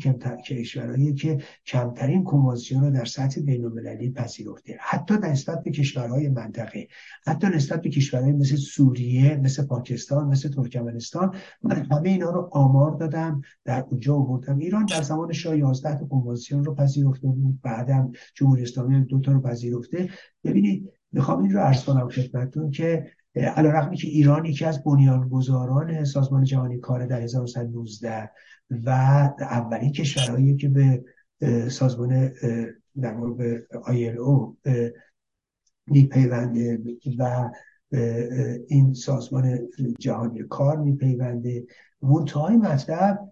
کشورهایی 0.47 1.13
که 1.13 1.37
کمترین 1.65 2.23
کنوانسیون 2.23 2.83
رو 2.83 2.91
در 2.91 3.05
سطح 3.05 3.41
بین 3.41 4.13
پذیرفته. 4.13 4.77
حتی 4.79 5.13
نسبت 5.13 5.63
به 5.63 5.71
کشورهای 5.71 6.29
منطقه. 6.29 6.87
حتی 7.25 7.47
نسبت 7.47 7.81
به 7.81 7.89
کشورهای 7.89 8.31
مثل 8.31 8.55
سوریه 8.55 9.37
مثل 9.37 9.65
پاکستان 9.65 10.27
مثل 10.27 10.49
ترکمنستان 10.49 11.35
من 11.63 11.87
همه 11.91 12.09
اینا 12.09 12.29
رو 12.29 12.49
آمار 12.51 12.91
دادم 12.91 13.41
در 13.65 13.85
اونجا 13.89 14.15
آوردم. 14.15 14.57
ایران 14.57 14.85
در 14.85 15.01
زمان 15.01 15.31
شاه 15.31 15.57
11 15.57 15.99
تا 15.99 16.05
کنوانسیون 16.05 16.63
رو 16.63 16.75
پذیرفته 16.75 17.27
بود. 17.27 17.61
بعدم 17.61 18.11
جمهوری 18.33 18.63
اسلامی 18.63 19.05
دو 19.05 19.19
تا 19.19 19.31
رو 19.31 19.41
پذیرفته. 19.41 20.09
ببینید 20.43 20.89
می‌خوام 21.11 21.43
این 21.43 21.51
رو 21.51 21.59
عرض 21.59 21.83
کنم 21.83 22.09
خدمتتون 22.09 22.71
که 22.71 23.11
علا 23.35 23.69
رقمی 23.69 23.97
که 23.97 24.07
ایران 24.07 24.45
یکی 24.45 24.65
از 24.65 24.83
بنیانگذاران 24.83 26.05
سازمان 26.05 26.43
جهانی 26.43 26.79
کار 26.79 27.05
در 27.05 27.21
1919 27.21 28.31
و 28.85 28.89
اولین 29.39 29.91
کشورهایی 29.91 30.55
که 30.55 30.69
به 30.69 31.03
سازمان 31.69 32.31
در 33.01 33.13
مورد 33.13 33.61
ILO 33.63 34.55
میپیونده 35.87 36.79
و 37.17 37.49
این 38.67 38.93
سازمان 38.93 39.59
جهانی 39.99 40.43
کار 40.43 40.77
میپیونده. 40.77 41.65
منتهای 42.01 42.55
مطلب 42.57 43.31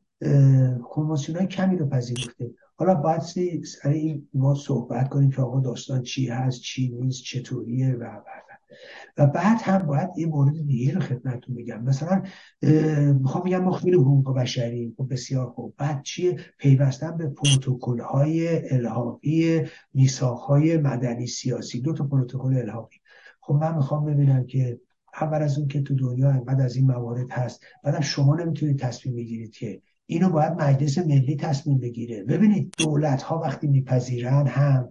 کنوانسیون 0.89 1.37
های 1.37 1.47
کمی 1.47 1.77
رو 1.77 1.85
پذیرفته. 1.89 2.51
حالا 2.75 2.95
باید 2.95 3.21
سر 3.63 4.19
ما 4.33 4.55
صحبت 4.55 5.09
کنیم 5.09 5.29
که 5.29 5.41
آقا 5.41 5.59
داستان 5.59 6.01
چی 6.01 6.27
هست 6.27 6.61
چی 6.61 6.89
نیست 6.89 7.23
چطوریه 7.23 7.93
و 7.93 7.99
بعد 7.99 8.52
و 9.17 9.27
بعد 9.27 9.61
هم 9.61 9.77
باید 9.77 10.09
یه 10.17 10.27
مورد 10.27 10.65
دیگه 10.65 10.93
رو 10.93 11.01
خدمتتون 11.01 11.55
بگم. 11.55 11.83
مثلا 11.83 12.23
می‌خوام 13.13 13.43
بگم 13.43 13.63
ما 13.63 13.71
خیلی 13.71 13.95
حقوق 13.95 14.35
بشری 14.35 14.95
و 14.99 15.03
بسیار 15.03 15.49
خوب. 15.49 15.73
بعد 15.77 16.03
چیه؟ 16.03 16.39
پیوستن 16.57 17.17
به 17.17 17.27
پروتکل 17.29 17.99
های 17.99 18.69
الحاقی 18.73 19.61
میساق 19.93 20.39
های 20.39 20.77
مدنی 20.77 21.27
سیاسی. 21.27 21.81
دو 21.81 21.93
تا 21.93 22.03
پروتکل 22.03 22.57
الحاقی 22.57 22.97
خب 23.41 23.53
من 23.53 23.75
می‌خوام 23.75 24.05
ببینم 24.05 24.45
که 24.45 24.79
اول 25.21 25.41
از 25.41 25.57
اون 25.57 25.67
که 25.67 25.81
تو 25.81 25.95
دنیا 25.95 26.29
انقدر 26.29 26.65
از 26.65 26.75
این 26.75 26.91
موارد 26.91 27.31
هست 27.31 27.61
بعدم 27.83 28.01
شما 28.01 28.35
نمی‌تونید 28.35 28.79
تصمیم 28.79 29.15
بگیرید 29.15 29.51
که 29.51 29.81
اینو 30.05 30.29
باید 30.29 30.53
مجلس 30.53 30.97
ملی 30.97 31.35
تصمیم 31.35 31.79
بگیره. 31.79 32.23
ببینید 32.23 32.73
دولت 32.77 33.21
ها 33.21 33.39
وقتی 33.39 33.67
میپذیرن 33.67 34.47
هم 34.47 34.89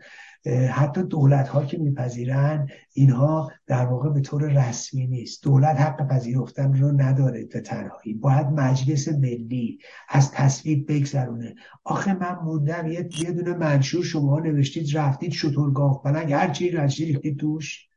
حتی 0.71 1.03
دولت 1.03 1.49
ها 1.49 1.65
که 1.65 1.79
میپذیرن 1.79 2.69
اینها 2.93 3.53
در 3.67 3.87
واقع 3.87 4.11
به 4.11 4.21
طور 4.21 4.69
رسمی 4.69 5.07
نیست. 5.07 5.45
دولت 5.45 5.81
حق 5.81 6.09
پذیرفتن 6.09 6.75
رو 6.75 6.93
نداره 6.93 7.45
به 7.45 7.61
تنهایی 7.61 8.15
باید 8.15 8.47
مجلس 8.47 9.09
ملی 9.09 9.79
از 10.09 10.31
تصویب 10.33 10.93
بگذرونه. 10.93 11.55
آخه 11.85 12.15
من 12.15 12.39
موندم 12.45 12.87
یه 12.89 13.33
دونه 13.33 13.55
منشور 13.55 14.05
شما 14.05 14.41
نوشتید 14.41 14.99
رفتید 14.99 15.33
شطورگاه 15.33 16.03
پلنگ 16.03 16.33
هر 16.33 16.49
رشتی 16.73 17.05
ریختید 17.07 17.39
توش 17.39 17.92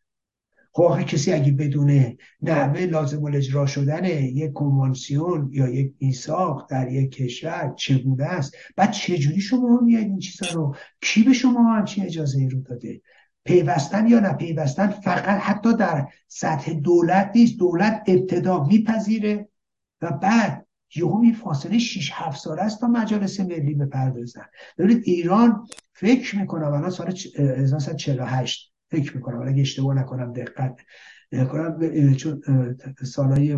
خب 0.77 1.01
کسی 1.01 1.33
اگه 1.33 1.51
بدونه 1.51 2.17
نحوه 2.41 2.79
لازم 2.79 3.23
الاجرا 3.23 3.65
شدن 3.65 4.05
یک 4.05 4.53
کنوانسیون 4.53 5.49
یا 5.51 5.69
یک 5.69 5.93
میثاق 5.99 6.67
در 6.69 6.91
یک 6.91 7.11
کشور 7.11 7.73
چگونه 7.77 8.23
است؟ 8.23 8.55
بعد 8.75 8.91
چجوری 8.91 9.41
شما 9.41 9.79
میاد 9.81 10.03
این 10.03 10.19
چیزا 10.19 10.53
رو؟ 10.53 10.75
کی 11.01 11.23
به 11.23 11.33
شما 11.33 11.73
همچین 11.73 12.05
اجازه 12.05 12.39
ای 12.39 12.49
رو 12.49 12.61
داده؟ 12.61 13.01
پیوستن 13.45 14.07
یا 14.07 14.19
نپیوستن 14.19 14.87
فقط 14.87 15.41
حتی 15.41 15.77
در 15.77 16.07
سطح 16.27 16.73
دولت 16.73 17.31
نیست 17.35 17.59
دولت 17.59 18.03
ابتدا 18.07 18.63
میپذیره 18.63 19.49
و 20.01 20.11
بعد 20.11 20.65
یهو 20.95 21.21
این 21.23 21.33
فاصله 21.33 21.79
6 21.79 22.11
7 22.13 22.41
سال 22.41 22.59
است 22.59 22.79
تا 22.79 22.87
مجالس 22.87 23.39
ملی 23.39 23.73
بپردازن. 23.73 24.45
ببینید 24.77 25.03
ایران 25.05 25.67
فکر 25.93 26.35
می‌کنم 26.35 26.73
الان 26.73 26.89
سال 26.89 27.13
1948 27.37 28.74
فکر 28.91 29.15
می‌کنم. 29.15 29.47
اگه 29.47 29.61
اشتباه 29.61 29.95
نکنم 29.95 30.33
دقت 30.33 30.81
نکنم. 31.31 32.15
چون 32.15 32.41
سالهای 33.03 33.57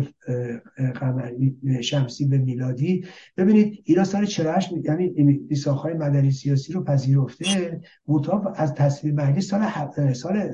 شمسی 1.82 2.26
به 2.26 2.38
میلادی. 2.38 3.06
ببینید 3.36 3.82
ایران 3.84 4.04
سال 4.04 4.24
48 4.24 4.72
یعنی 4.72 5.08
میساخهای 5.48 5.94
مدنی 5.94 6.30
سیاسی 6.30 6.72
رو 6.72 6.84
پذیرفته. 6.84 7.80
مطاب 8.06 8.54
از 8.56 8.74
تصویر 8.74 9.14
مجلس 9.14 9.46
سال 9.48 10.12
سال 10.12 10.50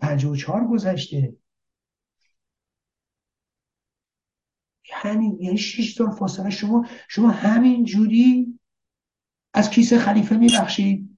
54 0.00 0.66
گذشته. 0.66 1.34
همین 4.92 5.38
یعنی 5.40 5.58
6 5.58 5.94
سال 5.94 6.10
فاصله. 6.10 6.50
شما 6.50 6.86
شما 7.08 7.28
همین 7.28 7.84
جوری 7.84 8.58
از 9.54 9.70
کیسه 9.70 9.98
خلیفه 9.98 10.36
میبخشید. 10.36 11.13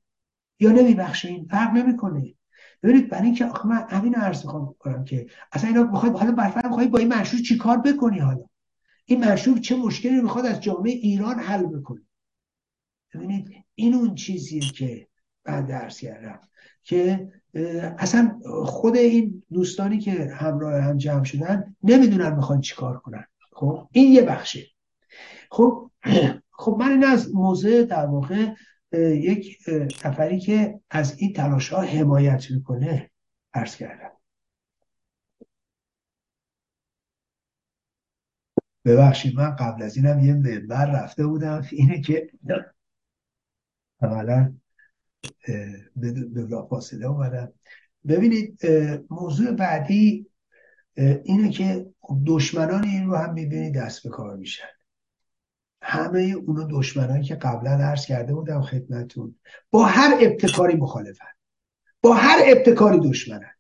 یا 0.61 0.71
نمیبخشید 0.71 1.51
فرق 1.51 1.73
نمی‌کنه. 1.77 2.35
ببینید 2.83 3.09
برای 3.09 3.25
اینکه 3.25 3.45
آخه 3.47 3.69
من 3.69 3.87
همین 3.88 4.14
عرض 4.14 4.45
می‌خوام 4.45 4.75
کنم 4.79 5.05
که 5.05 5.27
اصلا 5.53 5.71
اینا 5.71 5.85
بخواد 5.85 6.16
حالا 6.16 6.33
برفرض 6.33 6.64
می‌خوای 6.64 6.88
با 6.88 6.99
این 6.99 7.14
مشروع 7.14 7.42
چیکار 7.42 7.79
بکنی 7.79 8.19
حالا؟ 8.19 8.45
این 9.05 9.25
مشروع 9.25 9.59
چه 9.59 9.77
مشکلی 9.77 10.21
می‌خواد 10.21 10.47
از 10.47 10.61
جامعه 10.61 10.92
ایران 10.92 11.38
حل 11.38 11.66
بکنه؟ 11.66 12.03
ببینید 13.14 13.64
این 13.75 13.95
اون 13.95 14.14
چیزیه 14.14 14.61
که 14.61 15.09
من 15.47 15.66
درس 15.66 16.01
کردم 16.01 16.40
که 16.85 17.29
اصلا 17.99 18.40
خود 18.64 18.97
این 18.97 19.42
دوستانی 19.53 19.99
که 19.99 20.35
همراه 20.35 20.81
هم 20.81 20.97
جمع 20.97 21.25
شدن 21.25 21.77
نمی‌دونن 21.83 22.37
می‌خوان 22.37 22.61
چیکار 22.61 22.99
کنن. 22.99 23.25
خب 23.53 23.88
این 23.92 24.12
یه 24.12 24.23
بخشه. 24.23 24.66
خب 25.51 25.90
خب 26.59 26.77
من 26.81 26.90
این 26.90 27.05
از 27.05 27.35
موضع 27.35 27.83
در 27.83 28.07
واقع 28.07 28.55
یک 28.99 29.59
نفری 30.05 30.41
که 30.41 30.81
از 30.91 31.19
این 31.19 31.33
تلاش 31.33 31.69
ها 31.69 31.81
حمایت 31.81 32.51
می‌کنه 32.51 33.11
عرض 33.55 33.77
کردم. 33.77 34.11
ببخشید 38.85 39.37
من 39.37 39.57
قبل 39.57 39.83
از 39.83 39.97
اینم 39.97 40.21
یه 40.21 40.35
منبر 40.35 40.87
رفته 40.87 41.27
بودم. 41.27 41.63
اینه 41.73 42.01
که 42.01 42.31
اولا 44.03 44.55
به 46.33 46.67
فاصله 46.71 47.07
اومدم. 47.07 47.53
ببینید 48.09 48.67
موضوع 49.11 49.53
بعدی 49.53 50.27
اینه 51.25 51.51
که 51.51 51.87
دشمنان 52.27 52.85
این 52.85 53.07
رو 53.07 53.17
هم 53.17 53.35
می‌بینید 53.35 53.75
دست 53.75 54.03
به 54.03 54.09
کار 54.09 54.37
میشن. 54.37 54.76
همه 55.83 56.37
اونو 56.47 56.67
دشمنانی 56.71 57.23
که 57.23 57.35
قبلا 57.35 57.71
عرض 57.71 58.07
کرده 58.07 58.35
بودم 58.35 58.62
خدمتون 58.62 59.35
با 59.71 59.85
هر 59.85 60.17
ابتکاری 60.21 60.75
مخالفن. 60.75 61.27
با 62.03 62.15
هر 62.15 62.39
ابتکاری 62.47 63.01
دشمنن. 63.01 63.51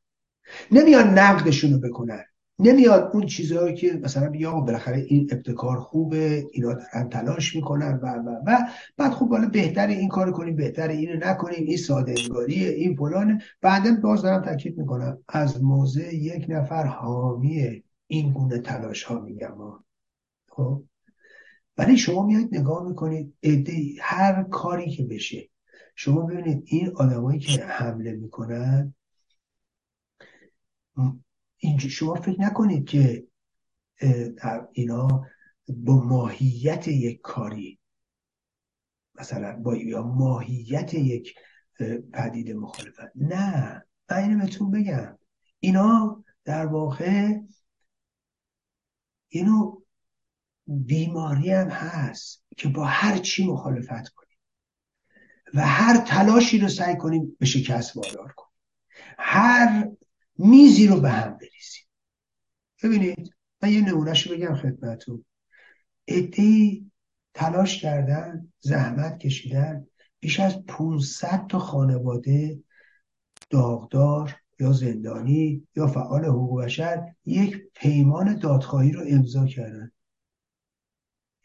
نمیان 0.70 1.18
نقدشون 1.18 1.72
رو 1.72 1.78
بکنن. 1.78 2.24
نمیاد 2.58 3.10
اون 3.14 3.26
چیزهایی 3.26 3.74
که 3.74 3.92
مثلا 3.92 4.30
بیا 4.30 4.52
بالاخره 4.52 4.96
این 4.96 5.28
ابتکار 5.32 5.80
خوبه 5.80 6.46
اینا 6.52 6.72
دارن 6.72 7.08
تلاش 7.08 7.56
می‌کنن 7.56 8.00
و 8.02 8.06
و 8.06 8.30
و. 8.46 8.58
بعد 8.96 9.12
خب 9.12 9.26
بالا 9.26 9.48
بهتر 9.48 9.86
این 9.86 10.08
کار 10.08 10.32
کنیم 10.32 10.56
بهتر 10.56 10.88
اینو 10.88 11.26
نکنیم 11.26 11.64
این 11.66 11.76
ساده 11.76 12.14
انگاریه 12.18 12.68
این 12.68 12.96
فلانه. 12.96 13.42
بعدا 13.60 13.96
باز 14.02 14.22
دارم 14.22 14.42
تاکید 14.42 14.78
می‌کنم 14.78 15.18
از 15.28 15.64
موضع 15.64 16.14
یک 16.14 16.46
نفر 16.48 16.86
حامی 16.86 17.82
این 18.06 18.32
گونه 18.32 18.58
تلاش 18.58 19.02
ها 19.02 19.20
میگم. 19.20 19.54
خب؟ 20.48 20.82
ولی 21.78 21.98
شما 21.98 22.26
میاد 22.26 22.48
نگاه 22.52 22.88
می‌کنید 22.88 23.34
ایده 23.40 23.94
هر 24.00 24.42
کاری 24.42 24.90
که 24.90 25.04
بشه. 25.04 25.48
شما 25.94 26.20
ببینید 26.20 26.62
این 26.66 26.92
آدمایی 26.96 27.40
که 27.40 27.64
حمله 27.64 28.12
می‌کنن 28.12 28.94
اینجا 31.56 31.88
شما 31.88 32.14
فکر 32.14 32.40
نکنید 32.40 32.84
که 32.84 33.26
اینا 34.72 35.26
با 35.68 36.04
ماهیت 36.04 36.88
یک 36.88 37.20
کاری. 37.20 37.78
مثلا 39.14 39.56
با 39.56 39.76
یا 39.76 40.02
ماهیت 40.02 40.94
یک 40.94 41.34
پدیده 42.12 42.54
مخالفت. 42.54 43.12
نه 43.14 43.82
من 44.10 44.16
اینو 44.16 44.38
بهتون 44.38 44.70
بگم. 44.70 45.18
اینا 45.60 46.24
در 46.44 46.66
واقع 46.66 47.38
اینو 49.28 49.75
بیماری 50.66 51.50
هم 51.50 51.68
هست 51.68 52.44
که 52.56 52.68
با 52.68 52.84
هر 52.84 53.18
چی 53.18 53.46
مخالفت 53.46 54.08
کنیم 54.08 54.38
و 55.54 55.66
هر 55.66 55.96
تلاشی 55.96 56.58
رو 56.58 56.68
سعی 56.68 56.96
کنیم 56.96 57.36
به 57.38 57.46
شکست 57.46 57.96
وادار 57.96 58.32
کنیم. 58.32 58.52
هر 59.18 59.90
میزی 60.38 60.86
رو 60.86 61.00
به 61.00 61.10
هم 61.10 61.30
بریزیم. 61.30 61.86
ببینید 62.82 63.34
من 63.62 63.72
یه 63.72 63.80
نمونهش 63.80 64.28
بگم 64.28 64.54
خدمتون 64.54 65.24
ادهی 66.08 66.90
تلاش 67.34 67.82
کردن 67.82 68.52
زحمت 68.60 69.18
کشیدن 69.18 69.86
بیش 70.20 70.40
از 70.40 70.66
500 70.66 71.46
تا 71.46 71.58
خانواده 71.58 72.58
داغدار 73.50 74.36
یا 74.60 74.72
زندانی 74.72 75.66
یا 75.76 75.86
فعال 75.86 76.24
حقوق 76.24 76.64
بشر 76.64 77.14
یک 77.24 77.62
پیمان 77.74 78.38
دادخواهی 78.38 78.92
رو 78.92 79.04
امضا 79.08 79.46
کردن. 79.46 79.92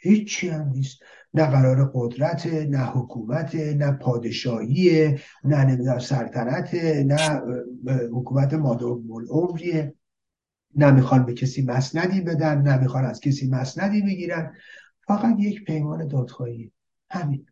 هیچی 0.01 0.49
هم 0.49 0.69
نیست. 0.69 0.99
نه 1.33 1.45
قرار 1.45 1.91
قدرت 1.93 2.45
نه 2.45 2.85
حکومت 2.85 3.55
نه 3.55 3.91
پادشاهی 3.91 5.15
نه 5.43 5.65
نمی‌دونم 5.65 5.99
سلطنت 5.99 6.75
نه 7.05 7.41
حکومت 8.13 8.53
مادام 8.53 9.11
العمریه. 9.11 9.95
نه 10.75 10.91
می‌خوان 10.91 11.25
به 11.25 11.33
کسی 11.33 11.61
مسندی 11.61 12.21
بدن 12.21 12.61
نه 12.61 12.77
می‌خوان 12.77 13.05
از 13.05 13.19
کسی 13.19 13.49
مسندی 13.49 14.01
بگیرن. 14.01 14.53
فقط 15.07 15.35
یک 15.39 15.63
پیمان 15.63 16.07
دادخواهی. 16.07 16.71
همین. 17.09 17.45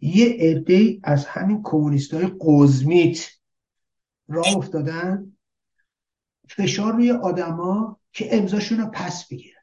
یه 0.00 0.36
عده 0.40 0.98
از 1.02 1.26
همین 1.26 1.60
کمونیست 1.64 2.14
های 2.14 2.32
قزمیت 2.40 3.18
راه 4.28 4.56
افتادن. 4.56 5.32
فشار 6.48 6.92
روی 6.92 7.10
آدما 7.10 8.00
که 8.12 8.36
امضاشون 8.36 8.78
رو 8.78 8.90
پس 8.92 9.28
بگیرن. 9.28 9.60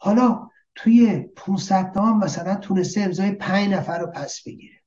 حالا 0.00 0.48
توی 0.80 1.20
500 1.36 1.92
تا 1.92 2.12
مثلا 2.12 2.54
تونسته 2.54 3.00
امضای 3.00 3.32
5 3.32 3.72
نفر 3.72 3.98
رو 3.98 4.06
پس 4.06 4.42
بگیره. 4.42 4.82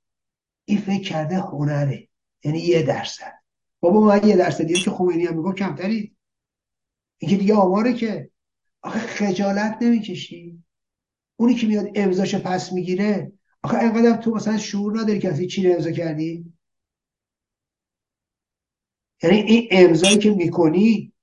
این 0.66 0.82
فکر 0.82 1.04
کرده 1.04 1.38
هنره. 1.38 2.08
یعنی 2.44 2.60
یه 2.60 2.84
درصد. 2.84 3.34
بابا 3.80 4.02
من 4.02 4.28
یه 4.28 4.36
درصد. 4.36 4.64
دیگه 4.64 4.80
که 4.80 4.92
خمینی 4.92 5.26
هم 5.26 5.36
می‌گفت 5.36 5.58
کمتری. 5.58 6.16
این 7.18 7.32
که 7.32 7.38
دیگه 7.38 7.54
آماره 7.56 7.94
که. 7.94 8.30
آخه 8.82 9.00
خجالت 9.00 9.78
نمی‌کشی. 9.82 10.64
اونی 11.36 11.56
که 11.56 11.68
میاد 11.68 11.88
امضاش 11.96 12.36
پس 12.36 12.74
می‌گیره 12.74 13.32
آخه 13.64 13.78
اینقدر 13.78 14.18
تو 14.18 14.32
مثلا 14.36 14.58
شعور 14.58 15.00
نداری 15.00 15.20
که 15.20 15.30
از 15.30 15.42
چی 15.42 15.72
امضا 15.74 15.92
کردی؟ 15.92 16.54
یعنی 19.24 19.38
این 19.38 19.68
امضایی 19.72 20.18
که 20.18 20.32
می‌کنی 20.32 21.14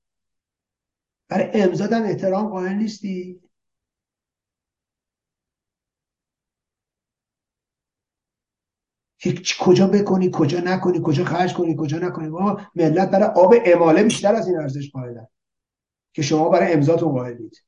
برای 1.29 1.63
امضا 1.63 1.85
احترام 1.85 2.49
قائل 2.49 2.73
نیستی. 2.73 3.41
که 9.19 9.35
کجا 9.61 9.87
بکنی 9.87 10.31
کجا 10.33 10.61
نکنی 10.61 11.01
کجا 11.05 11.25
خرج 11.25 11.55
کنی 11.55 11.77
کجا 11.79 11.99
نکنی. 11.99 12.29
ما 12.29 12.61
ملت 12.75 13.11
برای 13.11 13.29
آب 13.29 13.55
اماله 13.67 14.03
بیشتر 14.03 14.35
از 14.35 14.49
این 14.49 14.59
ارزش 14.59 14.91
قائلن 14.91 15.27
که 16.13 16.23
شما 16.23 16.49
برای 16.49 16.73
امضاتون 16.73 17.13
قائلید. 17.13 17.65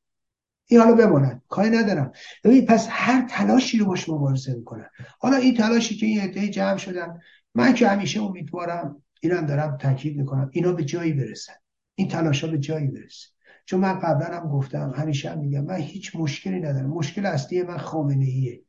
این 0.67 0.81
حالا 0.81 0.95
بماند 0.95 1.43
کاری 1.49 1.71
ندارم. 1.71 2.13
ببین 2.45 2.67
پس 2.67 2.87
هر 2.91 3.27
تلاشی 3.31 3.79
رو 3.79 3.87
باش 3.87 4.09
مبارزه 4.09 4.55
می‌کنن. 4.55 4.87
حالا 5.19 5.37
این 5.37 5.55
تلاشی 5.55 5.97
که 5.97 6.07
این 6.07 6.21
عده 6.21 6.49
جمع 6.49 6.77
شدن 6.77 7.21
من 7.55 7.75
که 7.75 7.89
همیشه 7.89 8.23
امیدوارم 8.23 9.03
اینم 9.21 9.47
دارم 9.47 9.77
تاکید 9.77 10.17
می‌کنم 10.17 10.51
اینا 10.53 10.73
به 10.73 10.85
جایی 10.85 11.13
برسن. 11.13 11.53
این 11.95 12.09
تلاش 12.09 12.45
ها 12.45 12.51
به 12.51 12.59
جایی 12.59 12.87
برسه. 12.87 13.29
چون 13.67 13.81
من 13.81 13.99
قبلا 13.99 14.27
هم 14.27 14.49
گفتم 14.49 14.93
همیشه 14.97 15.31
هم 15.31 15.39
میگم 15.39 15.65
من 15.65 15.77
هیچ 15.77 16.17
مشکلی 16.17 16.61
ندارم. 16.61 16.91
مشکل 16.91 17.27
اصلی 17.27 17.63
من 17.63 17.79
خامنه 17.79 18.25
ایه 18.25 18.63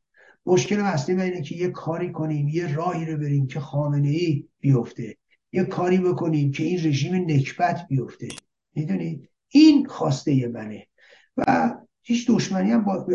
مشکل 0.46 0.80
اصلی 0.80 1.22
اینه 1.22 1.42
که 1.42 1.56
یه 1.56 1.70
کاری 1.70 2.12
کنیم 2.12 2.48
یه 2.48 2.76
راهی 2.76 3.06
رو 3.06 3.18
بریم 3.18 3.48
که 3.48 3.60
خامنه 3.60 4.10
ای 4.10 4.46
بیفته. 4.60 5.18
یه 5.52 5.64
کاری 5.64 5.98
بکنیم 5.98 6.52
که 6.52 6.64
این 6.64 6.78
رژیم 6.78 7.16
نکبت 7.16 7.88
بیفته. 7.88 8.28
می‌دونید 8.76 9.30
این 9.48 9.86
خواسته 9.86 10.48
منه. 10.48 10.88
و 11.38 11.76
هیچ 12.04 12.32
دشمنی 12.32 12.72
هم 12.72 12.84
با, 12.84 13.06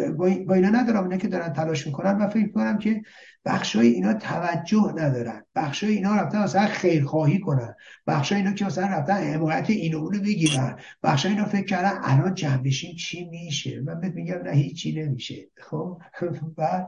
با 0.47 0.55
اینا 0.55 0.69
ندارم. 0.69 1.03
اینا 1.03 1.17
که 1.17 1.29
دارن 1.29 1.53
تلاش 1.53 1.87
می‌کنن 1.87 2.19
و 2.19 2.29
فکر 2.29 2.49
کنم 2.49 2.79
که 2.79 3.03
بخشای 3.45 3.89
اینا 3.89 4.15
توجه 4.15 4.93
ندارن. 4.97 5.45
بخشای 5.55 5.93
اینا 5.93 6.17
رفتن 6.17 6.43
مثلا 6.43 6.67
خیرخواهی 6.67 7.41
کنن. 7.41 7.75
بخشای 8.07 8.39
اینا 8.39 8.53
که 8.53 8.65
مثلا 8.65 8.87
رفتن 8.87 9.17
حمایت 9.17 9.71
اینو 9.71 9.99
اونو 9.99 10.21
بگیرن. 10.21 10.79
بخشای 11.03 11.33
اینا 11.33 11.45
فکر 11.45 11.65
کردن 11.65 11.99
الان 12.03 12.35
جمع 12.35 12.69
چی 12.69 13.29
میشه؟ 13.31 13.81
من 13.81 14.01
بهت 14.01 14.15
میگم 14.15 14.39
نه 14.45 14.51
هیچی 14.51 15.03
نمیشه. 15.03 15.51
خب؟ 15.57 16.03
و 16.59 16.87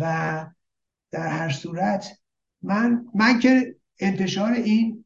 و 0.00 0.46
در 1.10 1.26
هر 1.26 1.48
صورت 1.48 2.18
من 2.62 3.06
من 3.14 3.38
که 3.38 3.76
انتشار 4.00 4.52
این 4.52 5.04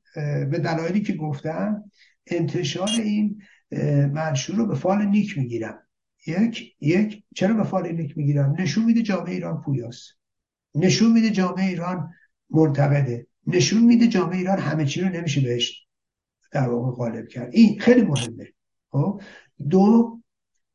به 0.51 0.59
دلایلی 0.59 1.01
که 1.01 1.13
گفتم 1.13 1.85
انتشار 2.27 2.89
این 2.89 3.43
منشور 4.13 4.57
رو 4.57 4.67
به 4.67 4.75
فال 4.75 5.05
نیک 5.05 5.39
می‌گیرم. 5.39 5.88
یک 6.29 6.77
یک 6.81 7.23
چرا 7.35 7.55
به 7.55 7.63
فال 7.63 7.93
نیک 7.93 8.19
می‌گیرم 8.19 8.57
نشون 8.59 8.85
میده 8.85 9.03
جامعه 9.03 9.35
ایران 9.35 9.61
پویاست. 9.61 10.19
نشون 10.75 11.13
میده 11.13 11.31
جامعه 11.31 11.65
ایران 11.65 12.11
منتقده. 12.51 13.27
نشون 13.47 13.85
میده 13.85 14.09
جامعه 14.09 14.39
ایران 14.39 14.59
همه 14.59 14.85
چی 14.85 15.01
رو 15.01 15.09
نمیشه 15.09 15.41
بهش 15.41 15.87
در 16.53 16.69
واقع 16.69 16.97
غالب 16.97 17.29
کرد. 17.29 17.55
این 17.55 17.81
خیلی 17.81 18.03
مهمه. 18.03 18.53
خب؟ 18.91 19.21
دو 19.71 20.19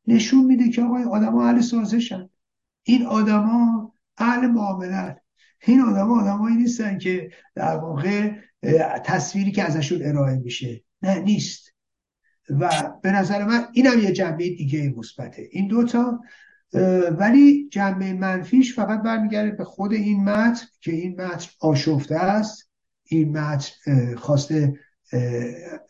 نشون 0.06 0.44
میده 0.44 0.70
که 0.70 0.82
آقای 0.82 1.04
آدما 1.04 1.48
اهل 1.48 1.60
سازشن. 1.60 2.28
این 2.82 3.06
آدما 3.06 3.92
اهل 4.16 4.46
معاملت 4.46 5.20
این 5.66 5.80
آدما 5.80 6.20
آدمایی 6.20 6.56
نیستن 6.56 6.98
که 6.98 7.30
در 7.54 7.76
واقع 7.76 8.32
تصویری 9.04 9.52
که 9.52 9.62
ازشون 9.62 10.02
ارائه 10.02 10.36
میشه. 10.36 10.84
نه 11.02 11.18
نیست. 11.18 11.73
و 12.50 12.92
به 13.02 13.12
نظر 13.12 13.44
من 13.44 13.64
اینم 13.72 13.98
یه 13.98 14.12
جنبه 14.12 14.48
دیگه 14.48 14.94
مثبته. 14.96 15.48
این 15.50 15.68
دوتا 15.68 16.20
ولی 17.18 17.68
جنبه 17.68 18.12
منفیش 18.12 18.74
فقط 18.74 19.02
برمیگرده 19.02 19.50
به 19.50 19.64
خود 19.64 19.92
این 19.92 20.24
متن 20.24 20.66
که 20.80 20.92
این 20.92 21.20
متن 21.20 21.46
آشفته 21.60 22.16
است. 22.16 22.70
این 23.04 23.38
متن 23.38 24.14
خواسته 24.16 24.74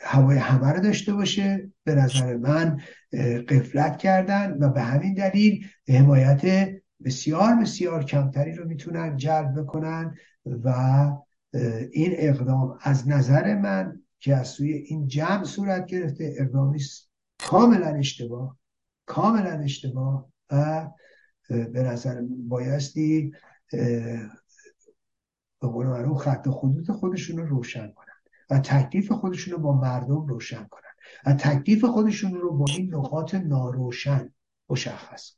هوای 0.00 0.38
همه 0.38 0.72
رو 0.72 0.80
داشته 0.80 1.12
باشه. 1.12 1.70
به 1.84 1.94
نظر 1.94 2.36
من 2.36 2.80
قفلت 3.48 3.98
کردن 3.98 4.56
و 4.60 4.68
به 4.68 4.82
همین 4.82 5.14
دلیل 5.14 5.66
حمایت 5.88 6.68
بسیار 7.04 7.54
بسیار 7.54 8.04
کمتری 8.04 8.54
رو 8.54 8.68
می‌تونن 8.68 9.16
جلب 9.16 9.60
بکنن 9.60 10.14
و 10.64 10.70
این 11.92 12.14
اقدام 12.16 12.78
از 12.82 13.08
نظر 13.08 13.54
من 13.54 14.00
که 14.24 14.36
از 14.36 14.48
سوی 14.48 14.72
این 14.72 15.06
جمع 15.06 15.44
صورت 15.44 15.86
گرفته 15.86 16.34
اقدامی 16.38 16.80
کاملا 17.38 17.86
اشتباه 17.86 18.58
کاملا 19.06 19.50
اشتباه 19.50 20.28
و 20.50 20.90
به 21.48 21.82
نظر 21.82 22.22
بایستی 22.48 23.32
به 25.60 25.68
قول 25.68 26.14
خط 26.14 26.48
خطوط 26.48 26.90
خودشون 26.90 27.36
رو 27.36 27.46
روشن 27.46 27.92
کنن 27.92 28.14
و 28.50 28.58
تکلیف 28.58 29.12
خودشون 29.12 29.54
رو 29.54 29.60
با 29.60 29.80
مردم 29.80 30.26
روشن 30.26 30.66
کنن 30.70 30.92
و 31.26 31.32
تکلیف 31.32 31.84
خودشون 31.84 32.34
رو 32.34 32.56
با 32.56 32.64
این 32.68 32.94
نقاط 32.94 33.34
ناروشن 33.34 34.32
مشخص 34.68 35.36